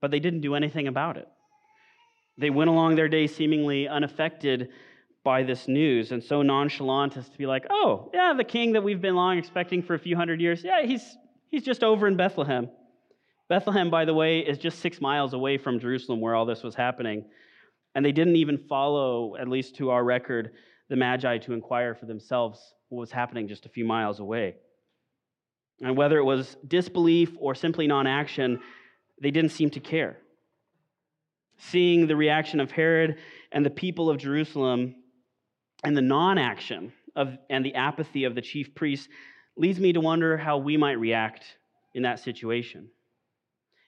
but 0.00 0.10
they 0.10 0.20
didn't 0.20 0.42
do 0.42 0.54
anything 0.54 0.88
about 0.88 1.16
it. 1.16 1.28
They 2.38 2.50
went 2.50 2.70
along 2.70 2.96
their 2.96 3.08
day 3.08 3.26
seemingly 3.26 3.88
unaffected 3.88 4.70
by 5.24 5.42
this 5.42 5.68
news 5.68 6.12
and 6.12 6.22
so 6.22 6.42
nonchalant 6.42 7.16
as 7.16 7.28
to 7.28 7.38
be 7.38 7.46
like, 7.46 7.66
oh, 7.70 8.10
yeah, 8.12 8.34
the 8.36 8.44
king 8.44 8.72
that 8.72 8.82
we've 8.82 9.00
been 9.00 9.14
long 9.14 9.38
expecting 9.38 9.82
for 9.82 9.94
a 9.94 9.98
few 9.98 10.16
hundred 10.16 10.40
years, 10.40 10.64
yeah, 10.64 10.84
he's, 10.84 11.16
he's 11.52 11.62
just 11.62 11.84
over 11.84 12.08
in 12.08 12.16
Bethlehem. 12.16 12.68
Bethlehem, 13.48 13.90
by 13.90 14.04
the 14.04 14.14
way, 14.14 14.40
is 14.40 14.58
just 14.58 14.80
six 14.80 15.00
miles 15.00 15.34
away 15.34 15.58
from 15.58 15.78
Jerusalem 15.78 16.20
where 16.20 16.34
all 16.34 16.46
this 16.46 16.64
was 16.64 16.74
happening. 16.74 17.26
And 17.94 18.04
they 18.04 18.10
didn't 18.10 18.36
even 18.36 18.58
follow, 18.58 19.36
at 19.36 19.46
least 19.46 19.76
to 19.76 19.90
our 19.90 20.02
record, 20.02 20.52
the 20.88 20.96
Magi 20.96 21.38
to 21.38 21.52
inquire 21.52 21.94
for 21.94 22.06
themselves 22.06 22.74
what 22.88 22.98
was 22.98 23.12
happening 23.12 23.46
just 23.46 23.66
a 23.66 23.68
few 23.68 23.84
miles 23.84 24.18
away. 24.18 24.56
And 25.80 25.96
whether 25.96 26.18
it 26.18 26.24
was 26.24 26.56
disbelief 26.66 27.30
or 27.38 27.54
simply 27.54 27.86
non 27.86 28.06
action, 28.06 28.60
they 29.20 29.30
didn't 29.30 29.52
seem 29.52 29.70
to 29.70 29.80
care. 29.80 30.16
Seeing 31.58 32.06
the 32.06 32.16
reaction 32.16 32.58
of 32.58 32.70
Herod 32.70 33.18
and 33.52 33.64
the 33.64 33.70
people 33.70 34.10
of 34.10 34.16
Jerusalem, 34.16 34.96
and 35.84 35.96
the 35.96 36.02
non 36.02 36.38
action 36.38 36.92
of 37.16 37.36
and 37.50 37.64
the 37.64 37.74
apathy 37.74 38.24
of 38.24 38.34
the 38.34 38.40
chief 38.40 38.74
priests 38.74 39.08
leads 39.56 39.78
me 39.78 39.92
to 39.92 40.00
wonder 40.00 40.36
how 40.36 40.58
we 40.58 40.76
might 40.76 40.98
react 40.98 41.44
in 41.94 42.02
that 42.02 42.20
situation. 42.20 42.88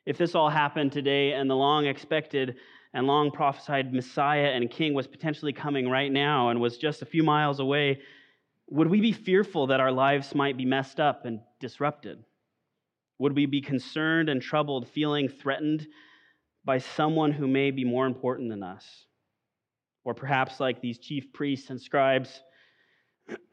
If 0.07 0.19
this 0.19 0.35
all 0.35 0.51
happened 0.51 0.93
today 0.93 1.33
and 1.33 1.49
the 1.49 1.57
long 1.57 1.87
expected 1.87 2.57
and 2.93 3.07
long 3.07 3.31
prophesied 3.31 3.93
Messiah 3.93 4.51
and 4.55 4.71
King 4.71 4.95
was 4.95 5.07
potentially 5.07 5.53
coming 5.53 5.89
right 5.89 6.13
now 6.13 6.51
and 6.51 6.61
was 6.61 6.77
just 6.77 7.03
a 7.03 7.07
few 7.07 7.23
miles 7.23 7.61
away, 7.61 8.01
Would 8.69 8.89
we 8.89 9.01
be 9.01 9.13
fearful 9.13 9.67
that 9.69 9.81
our 9.81 9.93
lives 9.93 10.35
might 10.35 10.57
be 10.57 10.65
messed 10.65 11.01
up 11.01 11.25
and 11.25 11.41
disrupted? 11.61 12.25
Would 13.19 13.35
we 13.35 13.47
be 13.47 13.61
concerned 13.61 14.29
and 14.29 14.41
troubled, 14.41 14.89
feeling 14.89 15.29
threatened 15.29 15.87
by 16.65 16.79
someone 16.79 17.33
who 17.33 17.47
may 17.47 17.71
be 17.71 17.85
more 17.85 18.07
important 18.07 18.51
than 18.51 18.63
us? 18.63 19.07
Or 20.05 20.15
perhaps 20.15 20.61
like 20.61 20.81
these 20.81 20.99
chief 20.99 21.33
priests 21.33 21.71
and 21.71 21.81
scribes, 21.81 22.43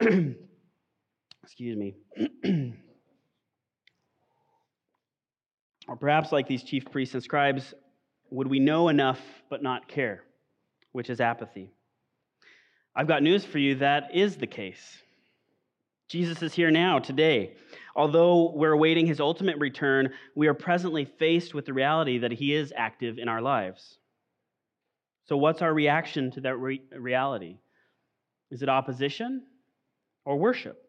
excuse 1.42 1.76
me. 1.76 1.96
or 5.88 5.96
perhaps 5.96 6.32
like 6.32 6.46
these 6.46 6.62
chief 6.62 6.84
priests 6.90 7.14
and 7.14 7.22
scribes, 7.22 7.74
would 8.30 8.46
we 8.48 8.58
know 8.58 8.88
enough 8.88 9.20
but 9.50 9.62
not 9.62 9.88
care, 9.88 10.24
which 10.92 11.10
is 11.10 11.20
apathy? 11.20 11.70
I've 12.94 13.08
got 13.08 13.22
news 13.22 13.44
for 13.44 13.58
you 13.58 13.76
that 13.76 14.14
is 14.14 14.36
the 14.36 14.46
case. 14.46 14.98
Jesus 16.08 16.42
is 16.42 16.52
here 16.52 16.70
now, 16.70 16.98
today. 16.98 17.54
Although 17.96 18.52
we're 18.54 18.72
awaiting 18.72 19.06
his 19.06 19.18
ultimate 19.20 19.58
return, 19.58 20.12
we 20.34 20.46
are 20.46 20.54
presently 20.54 21.06
faced 21.06 21.54
with 21.54 21.64
the 21.64 21.72
reality 21.72 22.18
that 22.18 22.32
he 22.32 22.54
is 22.54 22.72
active 22.76 23.18
in 23.18 23.28
our 23.28 23.40
lives. 23.40 23.98
So, 25.24 25.36
what's 25.36 25.62
our 25.62 25.72
reaction 25.72 26.30
to 26.32 26.40
that 26.42 26.56
re- 26.56 26.82
reality? 26.94 27.58
Is 28.50 28.62
it 28.62 28.68
opposition 28.68 29.42
or 30.26 30.36
worship? 30.36 30.82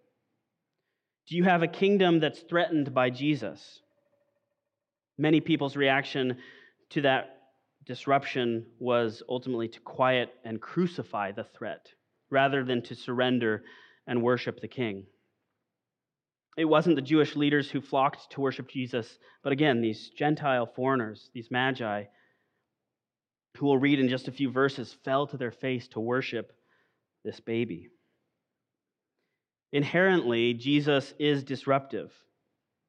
Do 1.28 1.38
you 1.38 1.44
have 1.44 1.64
a 1.64 1.68
kingdom 1.68 2.20
that's 2.20 2.42
threatened 2.42 2.94
by 2.94 3.10
Jesus? 3.10 3.82
Many 5.18 5.40
people's 5.40 5.76
reaction 5.76 6.38
to 6.92 7.02
that 7.02 7.38
disruption 7.86 8.66
was 8.80 9.24
ultimately 9.30 9.68
to 9.70 9.80
quiet 9.82 10.34
and 10.44 10.62
crucify 10.62 11.32
the 11.32 11.44
threat 11.44 11.88
rather 12.30 12.64
than 12.64 12.82
to 12.84 12.96
surrender 12.96 13.64
and 14.08 14.22
worship 14.22 14.60
the 14.60 14.68
king. 14.68 15.06
It 16.58 16.66
wasn't 16.66 16.98
the 16.98 17.02
Jewish 17.02 17.36
leaders 17.36 17.70
who 17.70 17.82
flocked 17.82 18.32
to 18.32 18.42
worship 18.42 18.68
Jesus, 18.68 19.18
but 19.44 19.54
again, 19.54 19.82
these 19.82 20.10
Gentile 20.10 20.66
foreigners, 20.66 21.30
these 21.34 21.50
magi, 21.50 22.04
who 23.58 23.66
we'll 23.66 23.78
read 23.78 24.00
in 24.00 24.10
just 24.10 24.28
a 24.28 24.32
few 24.32 24.52
verses, 24.52 24.96
fell 25.04 25.26
to 25.28 25.38
their 25.38 25.52
face 25.52 25.88
to 25.90 26.00
worship 26.00 26.52
this 27.24 27.40
baby. 27.40 27.90
Inherently, 29.74 30.54
Jesus 30.54 31.16
is 31.18 31.44
disruptive. 31.44 32.14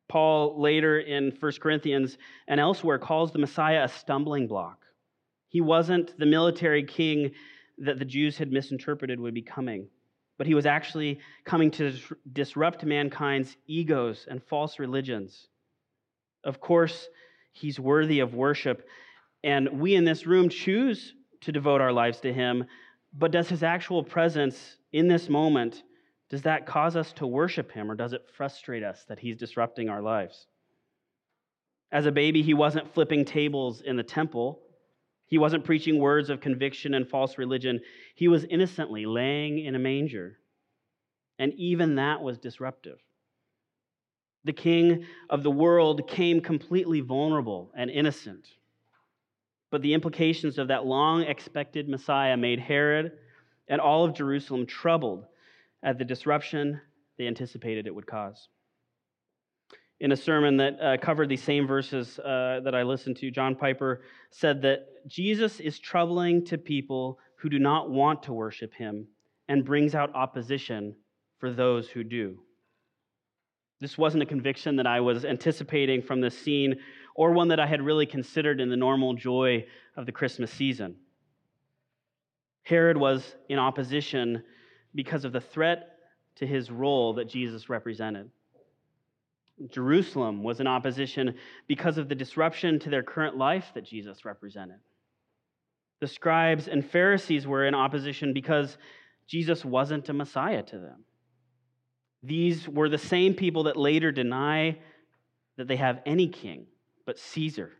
Paul 0.07 0.61
later 0.61 1.01
in 1.01 1.33
1 1.40 1.53
Corinthians 1.59 2.18
and 2.47 2.61
elsewhere 2.61 2.99
calls 2.99 3.33
the 3.33 3.38
Messiah 3.38 3.85
a 3.85 3.88
stumbling 3.88 4.47
block. 4.47 4.85
He 5.49 5.62
wasn't 5.62 6.16
the 6.18 6.27
military 6.27 6.85
king 6.85 7.31
that 7.79 7.99
the 7.99 8.05
Jews 8.05 8.37
had 8.37 8.53
misinterpreted 8.53 9.18
would 9.18 9.33
be 9.33 9.40
coming, 9.40 9.88
but 10.37 10.47
he 10.47 10.55
was 10.55 10.66
actually 10.66 11.20
coming 11.47 11.70
to 11.73 11.94
disrupt 12.35 12.85
mankind's 12.85 13.57
egos 13.66 14.27
and 14.29 14.42
false 14.42 14.79
religions. 14.79 15.49
Of 16.44 16.61
course, 16.61 17.09
he's 17.53 17.81
worthy 17.81 18.20
of 18.20 18.35
worship, 18.35 18.87
and 19.42 19.81
we 19.81 19.94
in 19.94 20.05
this 20.05 20.27
room 20.27 20.51
choose 20.51 21.14
to 21.40 21.53
devote 21.53 21.81
our 21.81 21.92
lives 21.92 22.20
to 22.20 22.33
him, 22.33 22.66
but 23.14 23.31
does 23.31 23.49
his 23.49 23.62
actual 23.62 24.05
presence 24.05 24.77
in 24.92 25.09
this 25.09 25.31
moment 25.31 25.83
does 26.35 26.42
that 26.42 26.66
cause 26.66 26.97
us 26.97 27.12
to 27.12 27.29
worship 27.29 27.70
him 27.70 27.88
or 27.88 27.94
does 27.94 28.12
it 28.12 28.27
frustrate 28.37 28.83
us 28.83 29.05
that 29.05 29.20
he's 29.20 29.37
disrupting 29.37 29.88
our 29.88 30.03
lives? 30.03 30.49
As 31.92 32.07
a 32.07 32.11
baby, 32.11 32.42
he 32.42 32.55
wasn't 32.55 32.92
flipping 32.92 33.25
tables 33.25 33.83
in 33.83 33.94
the 33.94 34.03
temple. 34.03 34.61
He 35.29 35.38
wasn't 35.38 35.64
preaching 35.64 36.01
words 36.01 36.31
of 36.31 36.40
conviction 36.40 36.94
and 36.94 37.09
false 37.09 37.38
religion. 37.38 37.79
He 38.16 38.27
was 38.27 38.42
innocently 38.42 39.07
laying 39.07 39.61
in 39.61 39.77
a 39.77 39.79
manger. 39.79 40.38
And 41.38 41.55
even 41.55 41.94
that 41.94 42.20
was 42.20 42.37
disruptive. 42.37 42.99
The 44.42 44.55
king 44.55 45.05
of 45.31 45.44
the 45.44 45.53
world 45.53 46.09
came 46.09 46.40
completely 46.40 46.99
vulnerable 47.01 47.70
and 47.77 47.88
innocent. 47.88 48.49
But 49.70 49.83
the 49.83 49.94
implications 49.94 50.59
of 50.59 50.66
that 50.66 50.85
long 50.85 51.23
expected 51.23 51.88
Messiah 51.88 52.37
made 52.37 52.59
Herod 52.59 53.12
and 53.68 53.81
all 53.81 54.05
of 54.05 54.16
Jerusalem 54.16 54.66
troubled 54.66 55.27
at 55.85 55.99
the 55.99 56.05
disruption 56.05 56.81
they 57.18 57.27
anticipated 57.29 57.87
it 57.87 57.94
would 57.94 58.07
cause. 58.07 58.49
In 60.01 60.11
a 60.11 60.16
sermon 60.16 60.57
that 60.57 60.81
uh, 60.81 60.97
covered 60.97 61.29
these 61.29 61.42
same 61.42 61.66
verses 61.66 62.18
uh, 62.18 62.61
that 62.64 62.75
I 62.75 62.83
listened 62.83 63.16
to, 63.18 63.31
John 63.31 63.55
Piper 63.55 64.03
said 64.31 64.61
that 64.62 65.07
Jesus 65.07 65.61
is 65.61 65.79
troubling 65.79 66.44
to 66.47 66.59
people 66.59 67.20
who 67.37 67.49
do 67.49 67.61
not 67.61 67.90
want 67.90 68.25
to 68.25 68.33
worship 68.33 68.75
him 68.75 69.07
and 69.49 69.64
brings 69.64 69.94
out 69.94 70.14
opposition 70.14 70.97
for 71.38 71.53
those 71.53 71.88
who 71.88 72.03
do. 72.03 72.38
This 73.81 73.97
wasn't 73.97 74.23
a 74.23 74.27
conviction 74.27 74.77
that 74.77 74.87
I 74.87 75.01
was 75.01 75.25
anticipating 75.25 76.03
from 76.03 76.20
this 76.20 76.37
scene 76.37 76.77
or 77.14 77.33
one 77.33 77.49
that 77.49 77.61
I 77.61 77.66
had 77.66 77.83
really 77.83 78.07
considered 78.07 78.61
in 78.61 78.70
the 78.70 78.77
normal 78.77 79.14
joy 79.14 79.66
of 79.97 80.07
the 80.07 80.12
Christmas 80.12 80.51
season. 80.51 80.97
Herod 82.62 82.97
was 82.97 83.37
in 83.49 83.59
opposition 83.59 84.42
because 84.94 85.24
of 85.24 85.33
the 85.33 85.40
threat 85.40 85.98
to 86.37 86.46
his 86.46 86.70
role 86.70 87.14
that 87.14 87.28
Jesus 87.28 87.68
represented. 87.68 88.30
Jerusalem 89.70 90.42
was 90.42 90.61
in 90.61 90.66
opposition 90.66 91.35
because 91.68 91.96
of 91.96 92.09
the 92.09 92.14
disruption 92.14 92.78
to 92.80 92.90
their 92.90 93.02
current 93.02 93.37
life 93.37 93.70
that 93.74 93.85
Jesus 93.85 94.24
represented. 94.24 94.78
The 96.00 96.09
scribes 96.09 96.66
and 96.66 96.85
Pharisees 96.85 97.46
were 97.46 97.66
in 97.66 97.74
opposition 97.74 98.33
because 98.33 98.76
Jesus 99.26 99.64
wasn't 99.64 100.09
a 100.09 100.12
Messiah 100.12 100.62
to 100.64 100.78
them. 100.78 101.04
These 102.22 102.68
were 102.68 102.88
the 102.88 102.98
same 102.98 103.35
people 103.35 103.64
that 103.64 103.76
later 103.76 104.11
deny 104.11 104.78
that 105.57 105.68
they 105.68 105.76
have 105.76 106.00
any 106.04 106.28
king 106.28 106.66
but 107.07 107.18
Caesar 107.18 107.72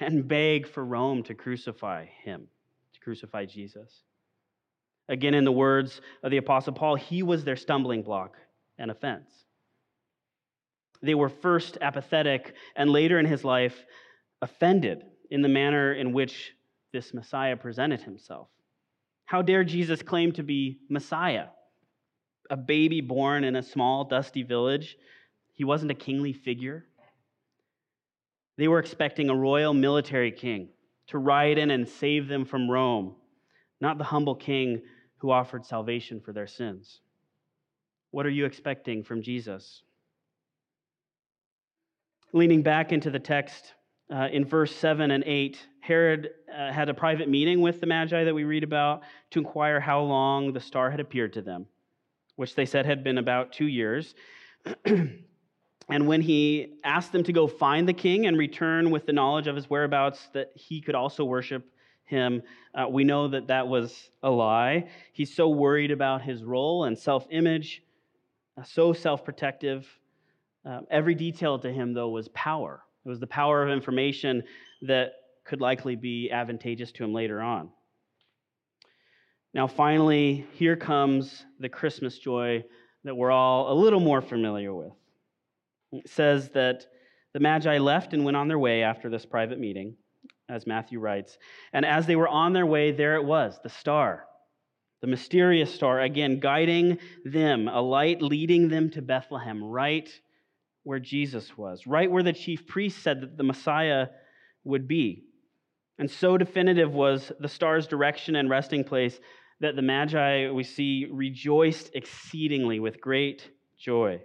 and 0.00 0.26
beg 0.26 0.66
for 0.66 0.84
Rome 0.84 1.22
to 1.24 1.34
crucify 1.34 2.06
him, 2.06 2.48
to 2.94 3.00
crucify 3.00 3.44
Jesus. 3.44 4.02
Again, 5.08 5.34
in 5.34 5.44
the 5.44 5.52
words 5.52 6.00
of 6.22 6.30
the 6.30 6.36
Apostle 6.36 6.72
Paul, 6.72 6.94
he 6.94 7.22
was 7.22 7.44
their 7.44 7.56
stumbling 7.56 8.02
block 8.02 8.36
and 8.78 8.90
offense. 8.90 9.30
They 11.02 11.14
were 11.14 11.28
first 11.28 11.78
apathetic 11.80 12.54
and 12.76 12.90
later 12.90 13.18
in 13.18 13.26
his 13.26 13.44
life 13.44 13.84
offended 14.40 15.02
in 15.30 15.42
the 15.42 15.48
manner 15.48 15.92
in 15.92 16.12
which 16.12 16.52
this 16.92 17.12
Messiah 17.12 17.56
presented 17.56 18.02
himself. 18.02 18.48
How 19.24 19.42
dare 19.42 19.64
Jesus 19.64 20.02
claim 20.02 20.32
to 20.32 20.42
be 20.42 20.78
Messiah? 20.88 21.46
A 22.50 22.56
baby 22.56 23.00
born 23.00 23.44
in 23.44 23.56
a 23.56 23.62
small, 23.62 24.04
dusty 24.04 24.42
village. 24.42 24.96
He 25.54 25.64
wasn't 25.64 25.90
a 25.90 25.94
kingly 25.94 26.32
figure. 26.32 26.84
They 28.58 28.68
were 28.68 28.78
expecting 28.78 29.30
a 29.30 29.34
royal 29.34 29.74
military 29.74 30.30
king 30.30 30.68
to 31.08 31.18
ride 31.18 31.58
in 31.58 31.70
and 31.70 31.88
save 31.88 32.28
them 32.28 32.44
from 32.44 32.70
Rome 32.70 33.16
not 33.82 33.98
the 33.98 34.04
humble 34.04 34.36
king 34.36 34.80
who 35.22 35.30
offered 35.30 35.64
salvation 35.64 36.20
for 36.20 36.32
their 36.32 36.48
sins. 36.48 36.98
What 38.10 38.26
are 38.26 38.30
you 38.30 38.44
expecting 38.44 39.04
from 39.04 39.22
Jesus? 39.22 39.84
Leaning 42.32 42.60
back 42.60 42.90
into 42.90 43.08
the 43.08 43.20
text 43.20 43.74
uh, 44.12 44.26
in 44.32 44.44
verse 44.44 44.74
7 44.74 45.12
and 45.12 45.22
8, 45.24 45.64
Herod 45.78 46.30
uh, 46.52 46.72
had 46.72 46.88
a 46.88 46.94
private 46.94 47.28
meeting 47.28 47.60
with 47.60 47.80
the 47.80 47.86
Magi 47.86 48.24
that 48.24 48.34
we 48.34 48.42
read 48.42 48.64
about 48.64 49.02
to 49.30 49.38
inquire 49.38 49.78
how 49.78 50.00
long 50.00 50.52
the 50.52 50.58
star 50.58 50.90
had 50.90 50.98
appeared 50.98 51.32
to 51.34 51.40
them, 51.40 51.66
which 52.34 52.56
they 52.56 52.66
said 52.66 52.84
had 52.84 53.04
been 53.04 53.18
about 53.18 53.52
two 53.52 53.68
years. 53.68 54.16
and 54.84 55.22
when 55.88 56.20
he 56.20 56.80
asked 56.82 57.12
them 57.12 57.22
to 57.22 57.32
go 57.32 57.46
find 57.46 57.88
the 57.88 57.92
king 57.92 58.26
and 58.26 58.36
return 58.36 58.90
with 58.90 59.06
the 59.06 59.12
knowledge 59.12 59.46
of 59.46 59.54
his 59.54 59.70
whereabouts, 59.70 60.30
that 60.34 60.50
he 60.56 60.80
could 60.80 60.96
also 60.96 61.24
worship 61.24 61.71
him. 62.12 62.42
Uh, 62.74 62.86
we 62.88 63.02
know 63.02 63.26
that 63.26 63.48
that 63.48 63.66
was 63.66 64.10
a 64.22 64.30
lie. 64.30 64.88
He's 65.12 65.34
so 65.34 65.48
worried 65.48 65.90
about 65.90 66.22
his 66.22 66.44
role 66.44 66.84
and 66.84 66.96
self 66.96 67.26
image, 67.30 67.82
uh, 68.56 68.62
so 68.62 68.92
self 68.92 69.24
protective. 69.24 69.88
Uh, 70.64 70.82
every 70.90 71.16
detail 71.16 71.58
to 71.58 71.72
him, 71.72 71.92
though, 71.92 72.10
was 72.10 72.28
power. 72.28 72.84
It 73.04 73.08
was 73.08 73.18
the 73.18 73.26
power 73.26 73.64
of 73.64 73.70
information 73.70 74.44
that 74.82 75.14
could 75.44 75.60
likely 75.60 75.96
be 75.96 76.30
advantageous 76.30 76.92
to 76.92 77.04
him 77.04 77.12
later 77.12 77.40
on. 77.40 77.70
Now, 79.54 79.66
finally, 79.66 80.46
here 80.52 80.76
comes 80.76 81.44
the 81.58 81.68
Christmas 81.68 82.18
joy 82.18 82.62
that 83.04 83.16
we're 83.16 83.32
all 83.32 83.72
a 83.72 83.74
little 83.74 84.00
more 84.00 84.22
familiar 84.22 84.72
with. 84.72 84.92
It 85.90 86.08
says 86.08 86.50
that 86.50 86.86
the 87.32 87.40
Magi 87.40 87.78
left 87.78 88.12
and 88.12 88.24
went 88.24 88.36
on 88.36 88.46
their 88.46 88.58
way 88.58 88.82
after 88.82 89.10
this 89.10 89.26
private 89.26 89.58
meeting 89.58 89.96
as 90.48 90.66
Matthew 90.66 90.98
writes. 90.98 91.38
And 91.72 91.84
as 91.84 92.06
they 92.06 92.16
were 92.16 92.28
on 92.28 92.52
their 92.52 92.66
way, 92.66 92.92
there 92.92 93.16
it 93.16 93.24
was, 93.24 93.58
the 93.62 93.68
star, 93.68 94.24
the 95.00 95.06
mysterious 95.06 95.74
star, 95.74 96.00
again 96.00 96.40
guiding 96.40 96.98
them, 97.24 97.68
a 97.68 97.80
light 97.80 98.22
leading 98.22 98.68
them 98.68 98.90
to 98.90 99.02
Bethlehem, 99.02 99.62
right 99.62 100.08
where 100.84 100.98
Jesus 100.98 101.56
was, 101.56 101.86
right 101.86 102.10
where 102.10 102.22
the 102.22 102.32
chief 102.32 102.66
priest 102.66 103.02
said 103.02 103.20
that 103.20 103.36
the 103.36 103.44
Messiah 103.44 104.08
would 104.64 104.88
be. 104.88 105.24
And 105.98 106.10
so 106.10 106.36
definitive 106.36 106.92
was 106.92 107.30
the 107.38 107.48
star's 107.48 107.86
direction 107.86 108.36
and 108.36 108.50
resting 108.50 108.82
place 108.84 109.18
that 109.60 109.76
the 109.76 109.82
Magi, 109.82 110.50
we 110.50 110.64
see, 110.64 111.06
rejoiced 111.10 111.90
exceedingly 111.94 112.80
with 112.80 113.00
great 113.00 113.48
joy. 113.78 114.20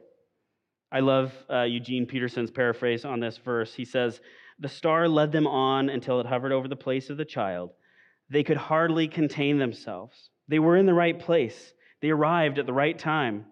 I 0.92 1.02
love 1.02 1.34
uh, 1.52 1.64
Eugene 1.64 2.06
Peterson's 2.06 2.50
paraphrase 2.50 3.06
on 3.06 3.20
this 3.20 3.38
verse. 3.38 3.74
He 3.74 3.86
says, 3.86 4.20
The 4.60 4.70
star 4.70 5.08
led 5.08 5.32
them 5.32 5.48
on 5.48 5.90
until 5.90 6.20
it 6.20 6.26
hovered 6.26 6.52
over 6.52 6.68
the 6.68 6.76
place 6.76 7.10
of 7.10 7.18
the 7.18 7.26
child. 7.26 7.72
They 8.30 8.44
could 8.44 8.58
hardly 8.58 9.08
contain 9.08 9.58
themselves. 9.58 10.30
They 10.48 10.60
were 10.60 10.78
in 10.78 10.86
the 10.86 10.94
right 10.94 11.18
place, 11.18 11.74
they 12.02 12.10
arrived 12.10 12.60
at 12.60 12.66
the 12.66 12.74
right 12.74 12.98
time. 12.98 13.46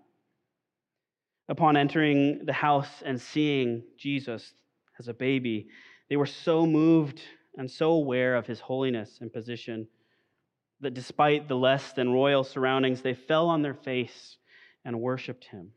Upon 1.48 1.78
entering 1.78 2.46
the 2.46 2.54
house 2.54 3.04
and 3.06 3.22
seeing 3.22 3.84
Jesus 3.98 4.54
as 4.98 5.08
a 5.08 5.14
baby, 5.14 5.68
they 6.10 6.16
were 6.16 6.26
so 6.26 6.66
moved 6.66 7.22
and 7.58 7.70
so 7.70 7.92
aware 7.92 8.36
of 8.36 8.48
his 8.48 8.60
holiness 8.60 9.20
and 9.22 9.32
position 9.32 9.88
that 10.82 10.94
despite 10.94 11.48
the 11.48 11.56
less 11.56 11.94
than 11.94 12.12
royal 12.12 12.44
surroundings, 12.44 13.02
they 13.02 13.14
fell 13.14 13.48
on 13.48 13.62
their 13.62 13.74
face 13.74 14.38
and 14.84 15.00
worshiped 15.00 15.46
him. 15.46 15.72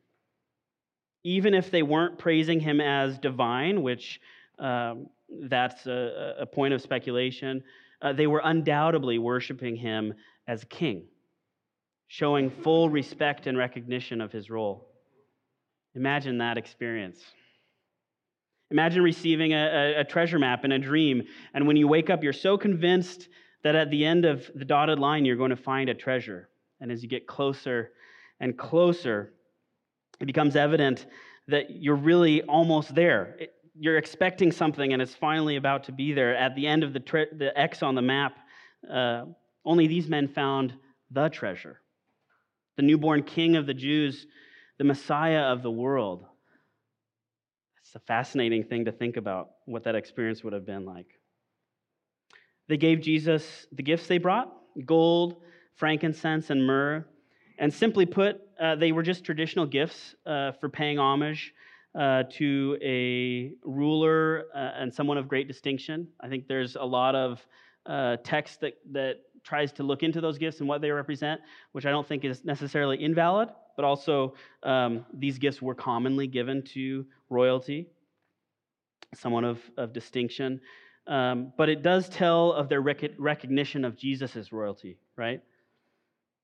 Even 1.22 1.54
if 1.54 1.70
they 1.70 1.82
weren't 1.82 2.18
praising 2.18 2.60
him 2.60 2.80
as 2.80 3.18
divine, 3.18 3.82
which 3.82 4.20
um, 4.58 5.08
that's 5.28 5.86
a, 5.86 6.36
a, 6.40 6.46
point 6.46 6.74
of 6.74 6.80
speculation, 6.80 7.62
uh, 8.02 8.12
they 8.12 8.26
were 8.26 8.40
undoubtedly 8.44 9.18
worshiping 9.18 9.76
him 9.76 10.14
as 10.46 10.64
king, 10.64 11.04
showing 12.06 12.50
full 12.50 12.88
respect 12.88 13.46
and 13.46 13.58
recognition 13.58 14.20
of 14.20 14.32
his 14.32 14.48
role. 14.50 14.88
Imagine 15.94 16.38
that 16.38 16.56
experience. 16.56 17.20
Imagine 18.70 19.02
receiving 19.02 19.52
a, 19.52 19.94
a, 19.98 20.04
treasure 20.04 20.38
map 20.38 20.64
in 20.64 20.72
a 20.72 20.78
dream, 20.78 21.22
and 21.54 21.66
when 21.66 21.76
you 21.76 21.88
wake 21.88 22.10
up, 22.10 22.22
you're 22.22 22.32
so 22.32 22.58
convinced 22.58 23.28
that 23.64 23.74
at 23.74 23.90
the 23.90 24.04
end 24.04 24.24
of 24.24 24.50
the 24.54 24.64
dotted 24.64 24.98
line, 24.98 25.24
you're 25.24 25.36
going 25.36 25.50
to 25.50 25.56
find 25.56 25.88
a 25.88 25.94
treasure. 25.94 26.48
And 26.80 26.92
as 26.92 27.02
you 27.02 27.08
get 27.08 27.26
closer 27.26 27.90
and 28.40 28.56
closer, 28.56 29.32
it 30.20 30.26
becomes 30.26 30.54
evident 30.54 31.06
that 31.48 31.70
you're 31.70 31.96
really 31.96 32.42
almost 32.42 32.94
there. 32.94 33.36
It, 33.40 33.54
you're 33.78 33.98
expecting 33.98 34.50
something, 34.50 34.92
and 34.92 35.00
it's 35.00 35.14
finally 35.14 35.56
about 35.56 35.84
to 35.84 35.92
be 35.92 36.12
there. 36.12 36.36
At 36.36 36.54
the 36.54 36.66
end 36.66 36.82
of 36.82 36.92
the, 36.92 37.00
tre- 37.00 37.28
the 37.32 37.56
X 37.58 37.82
on 37.82 37.94
the 37.94 38.02
map, 38.02 38.38
uh, 38.90 39.24
only 39.64 39.86
these 39.86 40.08
men 40.08 40.28
found 40.28 40.74
the 41.10 41.28
treasure. 41.28 41.80
The 42.76 42.82
newborn 42.82 43.22
king 43.22 43.56
of 43.56 43.66
the 43.66 43.74
Jews, 43.74 44.26
the 44.78 44.84
Messiah 44.84 45.42
of 45.42 45.62
the 45.62 45.70
world. 45.70 46.24
It's 47.80 47.94
a 47.94 48.00
fascinating 48.00 48.64
thing 48.64 48.84
to 48.84 48.92
think 48.92 49.16
about 49.16 49.50
what 49.64 49.84
that 49.84 49.94
experience 49.94 50.44
would 50.44 50.52
have 50.52 50.66
been 50.66 50.84
like. 50.84 51.06
They 52.68 52.76
gave 52.76 53.00
Jesus 53.00 53.66
the 53.72 53.82
gifts 53.82 54.06
they 54.06 54.18
brought 54.18 54.52
gold, 54.84 55.42
frankincense, 55.74 56.50
and 56.50 56.64
myrrh. 56.64 57.04
And 57.58 57.72
simply 57.74 58.06
put, 58.06 58.40
uh, 58.60 58.76
they 58.76 58.92
were 58.92 59.02
just 59.02 59.24
traditional 59.24 59.66
gifts 59.66 60.14
uh, 60.24 60.52
for 60.52 60.68
paying 60.68 60.98
homage 60.98 61.52
uh, 61.94 62.24
to 62.30 62.76
a 62.82 63.52
ruler 63.64 64.44
uh, 64.54 64.72
and 64.76 64.92
someone 64.92 65.18
of 65.18 65.28
great 65.28 65.48
distinction. 65.48 66.08
I 66.20 66.28
think 66.28 66.48
there's 66.48 66.76
a 66.76 66.84
lot 66.84 67.14
of 67.14 67.46
uh, 67.86 68.16
text 68.22 68.60
that, 68.60 68.74
that 68.92 69.20
tries 69.42 69.72
to 69.72 69.82
look 69.82 70.02
into 70.02 70.20
those 70.20 70.38
gifts 70.38 70.60
and 70.60 70.68
what 70.68 70.80
they 70.80 70.90
represent, 70.90 71.40
which 71.72 71.86
I 71.86 71.90
don't 71.90 72.06
think 72.06 72.24
is 72.24 72.44
necessarily 72.44 73.02
invalid, 73.02 73.48
but 73.76 73.84
also 73.84 74.34
um, 74.62 75.06
these 75.14 75.38
gifts 75.38 75.62
were 75.62 75.74
commonly 75.74 76.26
given 76.26 76.62
to 76.74 77.06
royalty, 77.30 77.88
someone 79.14 79.44
of, 79.44 79.58
of 79.76 79.92
distinction. 79.92 80.60
Um, 81.06 81.52
but 81.56 81.70
it 81.70 81.82
does 81.82 82.08
tell 82.10 82.52
of 82.52 82.68
their 82.68 82.82
rec- 82.82 83.14
recognition 83.18 83.84
of 83.84 83.96
Jesus' 83.96 84.52
royalty, 84.52 84.98
right? 85.16 85.40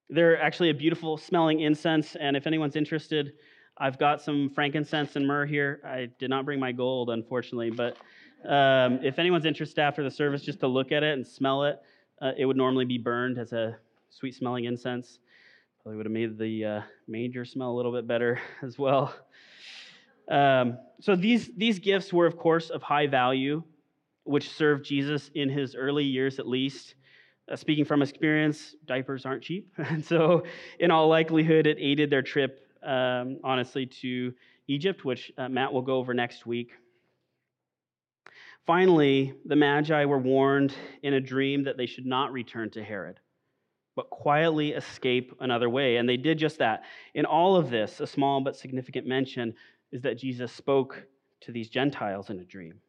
They're 0.09 0.41
actually 0.41 0.71
a 0.71 0.75
beautiful 0.75 1.19
smelling 1.19 1.61
incense, 1.61 2.17
and 2.17 2.37
if 2.37 2.47
anyone's 2.47 2.77
interested, 2.77 3.35
I've 3.77 3.99
got 3.99 4.23
some 4.23 4.51
frankincense 4.55 5.17
and 5.17 5.27
myrrh 5.27 5.47
here. 5.47 5.81
I 5.85 6.09
did 6.19 6.31
not 6.31 6.45
bring 6.45 6.61
my 6.61 6.73
gold, 6.73 7.11
unfortunately, 7.11 7.71
but 7.71 7.97
um, 8.49 9.01
if 9.03 9.19
anyone's 9.19 9.47
interested 9.47 9.81
after 9.81 10.03
the 10.03 10.11
service 10.11 10.43
just 10.43 10.61
to 10.61 10.67
look 10.67 10.93
at 10.93 11.03
it 11.03 11.15
and 11.15 11.27
smell 11.27 11.65
it, 11.65 11.81
uh, 12.23 12.33
it 12.37 12.47
would 12.47 12.57
normally 12.57 12.85
be 12.85 12.99
burned 12.99 13.39
as 13.39 13.53
a 13.53 13.77
sweet 14.11 14.35
smelling 14.35 14.65
incense. 14.65 15.19
Probably 15.83 15.97
would 15.97 16.07
have 16.07 16.13
made 16.13 16.39
the 16.39 16.65
uh, 16.65 16.81
manger 17.09 17.45
smell 17.45 17.71
a 17.71 17.77
little 17.77 17.93
bit 17.93 18.07
better 18.07 18.41
as 18.63 18.79
well. 18.79 19.15
Um, 20.29 20.79
so 21.01 21.17
these, 21.17 21.51
these 21.57 21.79
gifts 21.79 22.13
were, 22.13 22.27
of 22.27 22.37
course, 22.37 22.71
of 22.71 22.83
high 22.83 23.07
value 23.07 23.63
which 24.25 24.51
served 24.51 24.85
Jesus 24.85 25.31
in 25.35 25.49
his 25.49 25.75
early 25.75 26.05
years 26.05 26.39
at 26.39 26.49
least. 26.49 26.95
Uh, 27.51 27.57
speaking 27.57 27.85
from 27.85 28.03
experience, 28.03 28.75
diapers 28.87 29.27
aren't 29.27 29.43
cheap. 29.43 29.71
and 29.77 30.05
so, 30.05 30.45
in 30.81 30.91
all 30.91 31.09
likelihood, 31.09 31.67
it 31.67 31.77
aided 31.79 32.11
their 32.11 32.23
trip, 32.23 32.64
um, 32.85 33.39
honestly, 33.43 33.87
to 33.87 34.33
Egypt, 34.69 35.05
which 35.05 35.33
uh, 35.37 35.49
Matt 35.49 35.73
will 35.73 35.83
go 35.83 35.97
over 35.97 36.15
next 36.15 36.47
week. 36.47 36.73
Finally, 38.67 39.35
the 39.45 39.57
Magi 39.57 40.05
were 40.07 40.19
warned 40.19 40.75
in 41.03 41.15
a 41.15 41.21
dream 41.21 41.65
that 41.65 41.77
they 41.77 41.87
should 41.87 42.07
not 42.07 42.33
return 42.33 42.71
to 42.71 42.83
Herod, 42.83 43.21
but 43.95 44.09
quietly 44.09 44.73
escape 44.73 45.35
another 45.41 45.69
way. 45.69 45.97
And 45.97 46.09
they 46.09 46.17
did 46.17 46.39
just 46.39 46.59
that. 46.59 46.85
In 47.15 47.27
all 47.27 47.57
of 47.57 47.69
this, 47.69 48.01
a 48.01 48.07
small 48.07 48.41
but 48.41 48.57
significant 48.57 49.07
mention 49.07 49.55
is 49.93 50.01
that 50.03 50.19
Jesus 50.19 50.51
spoke 50.51 51.07
to 51.43 51.53
these 51.53 51.69
Gentiles 51.69 52.31
in 52.31 52.41
a 52.41 52.45
dream. 52.45 52.81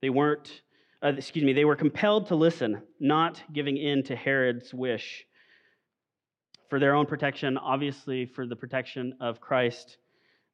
They 0.00 0.10
weren't, 0.10 0.62
uh, 1.00 1.12
excuse 1.16 1.44
me, 1.44 1.52
they 1.52 1.64
were 1.64 1.76
compelled 1.76 2.26
to 2.26 2.34
listen, 2.34 2.82
not 2.98 3.40
giving 3.52 3.76
in 3.76 4.02
to 4.04 4.16
Herod's 4.16 4.74
wish 4.74 5.24
for 6.72 6.78
their 6.78 6.94
own 6.94 7.04
protection, 7.04 7.58
obviously 7.58 8.24
for 8.24 8.46
the 8.46 8.56
protection 8.56 9.14
of 9.20 9.42
Christ 9.42 9.98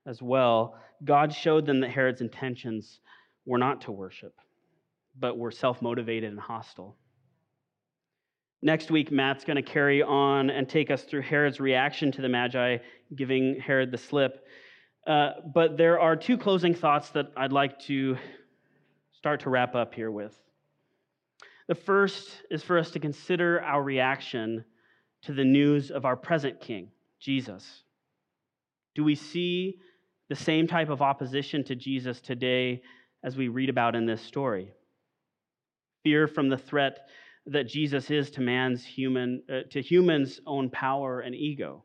as 0.04 0.20
well. 0.20 0.76
God 1.04 1.32
showed 1.32 1.64
them 1.64 1.78
that 1.78 1.90
Herod's 1.90 2.20
intentions 2.20 2.98
were 3.46 3.56
not 3.56 3.82
to 3.82 3.92
worship, 3.92 4.34
but 5.16 5.38
were 5.38 5.52
self 5.52 5.80
motivated 5.80 6.30
and 6.30 6.40
hostile. 6.40 6.96
Next 8.62 8.90
week, 8.90 9.12
Matt's 9.12 9.44
going 9.44 9.58
to 9.58 9.62
carry 9.62 10.02
on 10.02 10.50
and 10.50 10.68
take 10.68 10.90
us 10.90 11.04
through 11.04 11.22
Herod's 11.22 11.60
reaction 11.60 12.10
to 12.10 12.20
the 12.20 12.28
Magi, 12.28 12.78
giving 13.14 13.60
Herod 13.60 13.92
the 13.92 13.98
slip. 13.98 14.44
Uh, 15.06 15.34
but 15.54 15.76
there 15.76 16.00
are 16.00 16.16
two 16.16 16.36
closing 16.36 16.74
thoughts 16.74 17.10
that 17.10 17.26
I'd 17.36 17.52
like 17.52 17.78
to 17.82 18.16
start 19.12 19.38
to 19.42 19.50
wrap 19.50 19.76
up 19.76 19.94
here 19.94 20.10
with. 20.10 20.36
The 21.68 21.76
first 21.76 22.28
is 22.50 22.64
for 22.64 22.76
us 22.76 22.90
to 22.90 22.98
consider 22.98 23.62
our 23.62 23.84
reaction 23.84 24.64
to 25.22 25.32
the 25.32 25.44
news 25.44 25.90
of 25.90 26.04
our 26.04 26.16
present 26.16 26.60
king, 26.60 26.90
Jesus. 27.20 27.82
Do 28.94 29.04
we 29.04 29.14
see 29.14 29.78
the 30.28 30.36
same 30.36 30.66
type 30.66 30.88
of 30.88 31.02
opposition 31.02 31.64
to 31.64 31.74
Jesus 31.74 32.20
today 32.20 32.82
as 33.22 33.36
we 33.36 33.48
read 33.48 33.68
about 33.68 33.96
in 33.96 34.06
this 34.06 34.22
story? 34.22 34.72
Fear 36.04 36.28
from 36.28 36.48
the 36.48 36.58
threat 36.58 37.08
that 37.46 37.68
Jesus 37.68 38.10
is 38.10 38.30
to 38.32 38.40
man's 38.40 38.84
human 38.84 39.42
uh, 39.50 39.60
to 39.70 39.80
humans' 39.80 40.40
own 40.46 40.70
power 40.70 41.20
and 41.20 41.34
ego. 41.34 41.84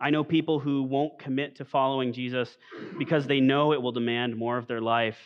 I 0.00 0.10
know 0.10 0.24
people 0.24 0.58
who 0.60 0.82
won't 0.82 1.18
commit 1.18 1.56
to 1.56 1.64
following 1.64 2.12
Jesus 2.12 2.56
because 2.98 3.26
they 3.26 3.40
know 3.40 3.72
it 3.72 3.80
will 3.80 3.92
demand 3.92 4.36
more 4.36 4.58
of 4.58 4.66
their 4.66 4.80
life 4.80 5.18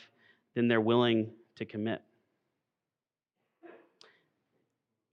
than 0.54 0.68
they're 0.68 0.80
willing 0.80 1.32
to 1.56 1.64
commit. 1.64 2.02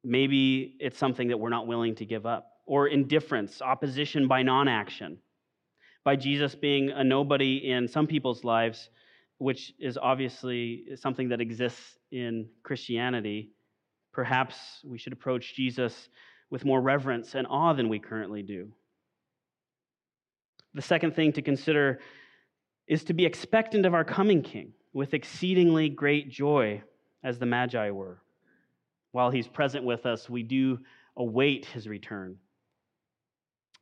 Maybe 0.09 0.77
it's 0.79 0.97
something 0.97 1.27
that 1.27 1.37
we're 1.37 1.49
not 1.49 1.67
willing 1.67 1.95
to 1.95 2.05
give 2.05 2.25
up, 2.25 2.49
or 2.65 2.87
indifference, 2.87 3.61
opposition 3.61 4.25
by 4.25 4.41
non 4.41 4.69
action, 4.69 5.17
by 6.05 6.15
Jesus 6.15 6.55
being 6.55 6.91
a 6.91 7.03
nobody 7.03 7.69
in 7.69 7.89
some 7.89 8.07
people's 8.07 8.45
lives, 8.45 8.89
which 9.37 9.73
is 9.77 9.97
obviously 9.97 10.85
something 10.95 11.27
that 11.27 11.41
exists 11.41 11.97
in 12.09 12.47
Christianity. 12.63 13.51
Perhaps 14.13 14.55
we 14.85 14.97
should 14.97 15.11
approach 15.11 15.53
Jesus 15.55 16.07
with 16.49 16.63
more 16.63 16.79
reverence 16.79 17.35
and 17.35 17.45
awe 17.45 17.73
than 17.73 17.89
we 17.89 17.99
currently 17.99 18.43
do. 18.43 18.71
The 20.73 20.81
second 20.81 21.17
thing 21.17 21.33
to 21.33 21.41
consider 21.41 21.99
is 22.87 23.03
to 23.03 23.13
be 23.13 23.25
expectant 23.25 23.85
of 23.85 23.93
our 23.93 24.05
coming 24.05 24.41
King 24.41 24.71
with 24.93 25.13
exceedingly 25.13 25.89
great 25.89 26.29
joy, 26.29 26.81
as 27.25 27.39
the 27.39 27.45
Magi 27.45 27.91
were. 27.91 28.21
While 29.11 29.31
he's 29.31 29.47
present 29.47 29.83
with 29.83 30.05
us, 30.05 30.29
we 30.29 30.43
do 30.43 30.79
await 31.15 31.65
his 31.65 31.87
return. 31.87 32.37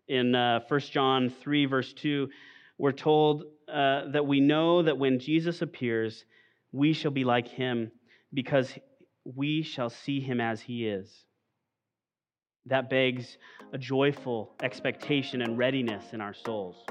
In 0.07 0.35
uh, 0.35 0.61
1 0.67 0.79
John 0.91 1.29
3, 1.41 1.65
verse 1.65 1.93
2, 1.93 2.29
we're 2.77 2.91
told 2.91 3.43
uh, 3.67 4.09
that 4.11 4.27
we 4.27 4.39
know 4.39 4.83
that 4.83 4.97
when 4.97 5.19
Jesus 5.19 5.61
appears, 5.61 6.25
we 6.71 6.93
shall 6.93 7.11
be 7.11 7.23
like 7.23 7.47
him 7.47 7.91
because 8.33 8.71
we 9.23 9.63
shall 9.63 9.89
see 9.89 10.19
him 10.19 10.39
as 10.39 10.61
he 10.61 10.87
is. 10.87 11.25
That 12.67 12.89
begs 12.89 13.37
a 13.73 13.77
joyful 13.77 14.55
expectation 14.61 15.41
and 15.41 15.57
readiness 15.57 16.13
in 16.13 16.21
our 16.21 16.33
souls. 16.33 16.85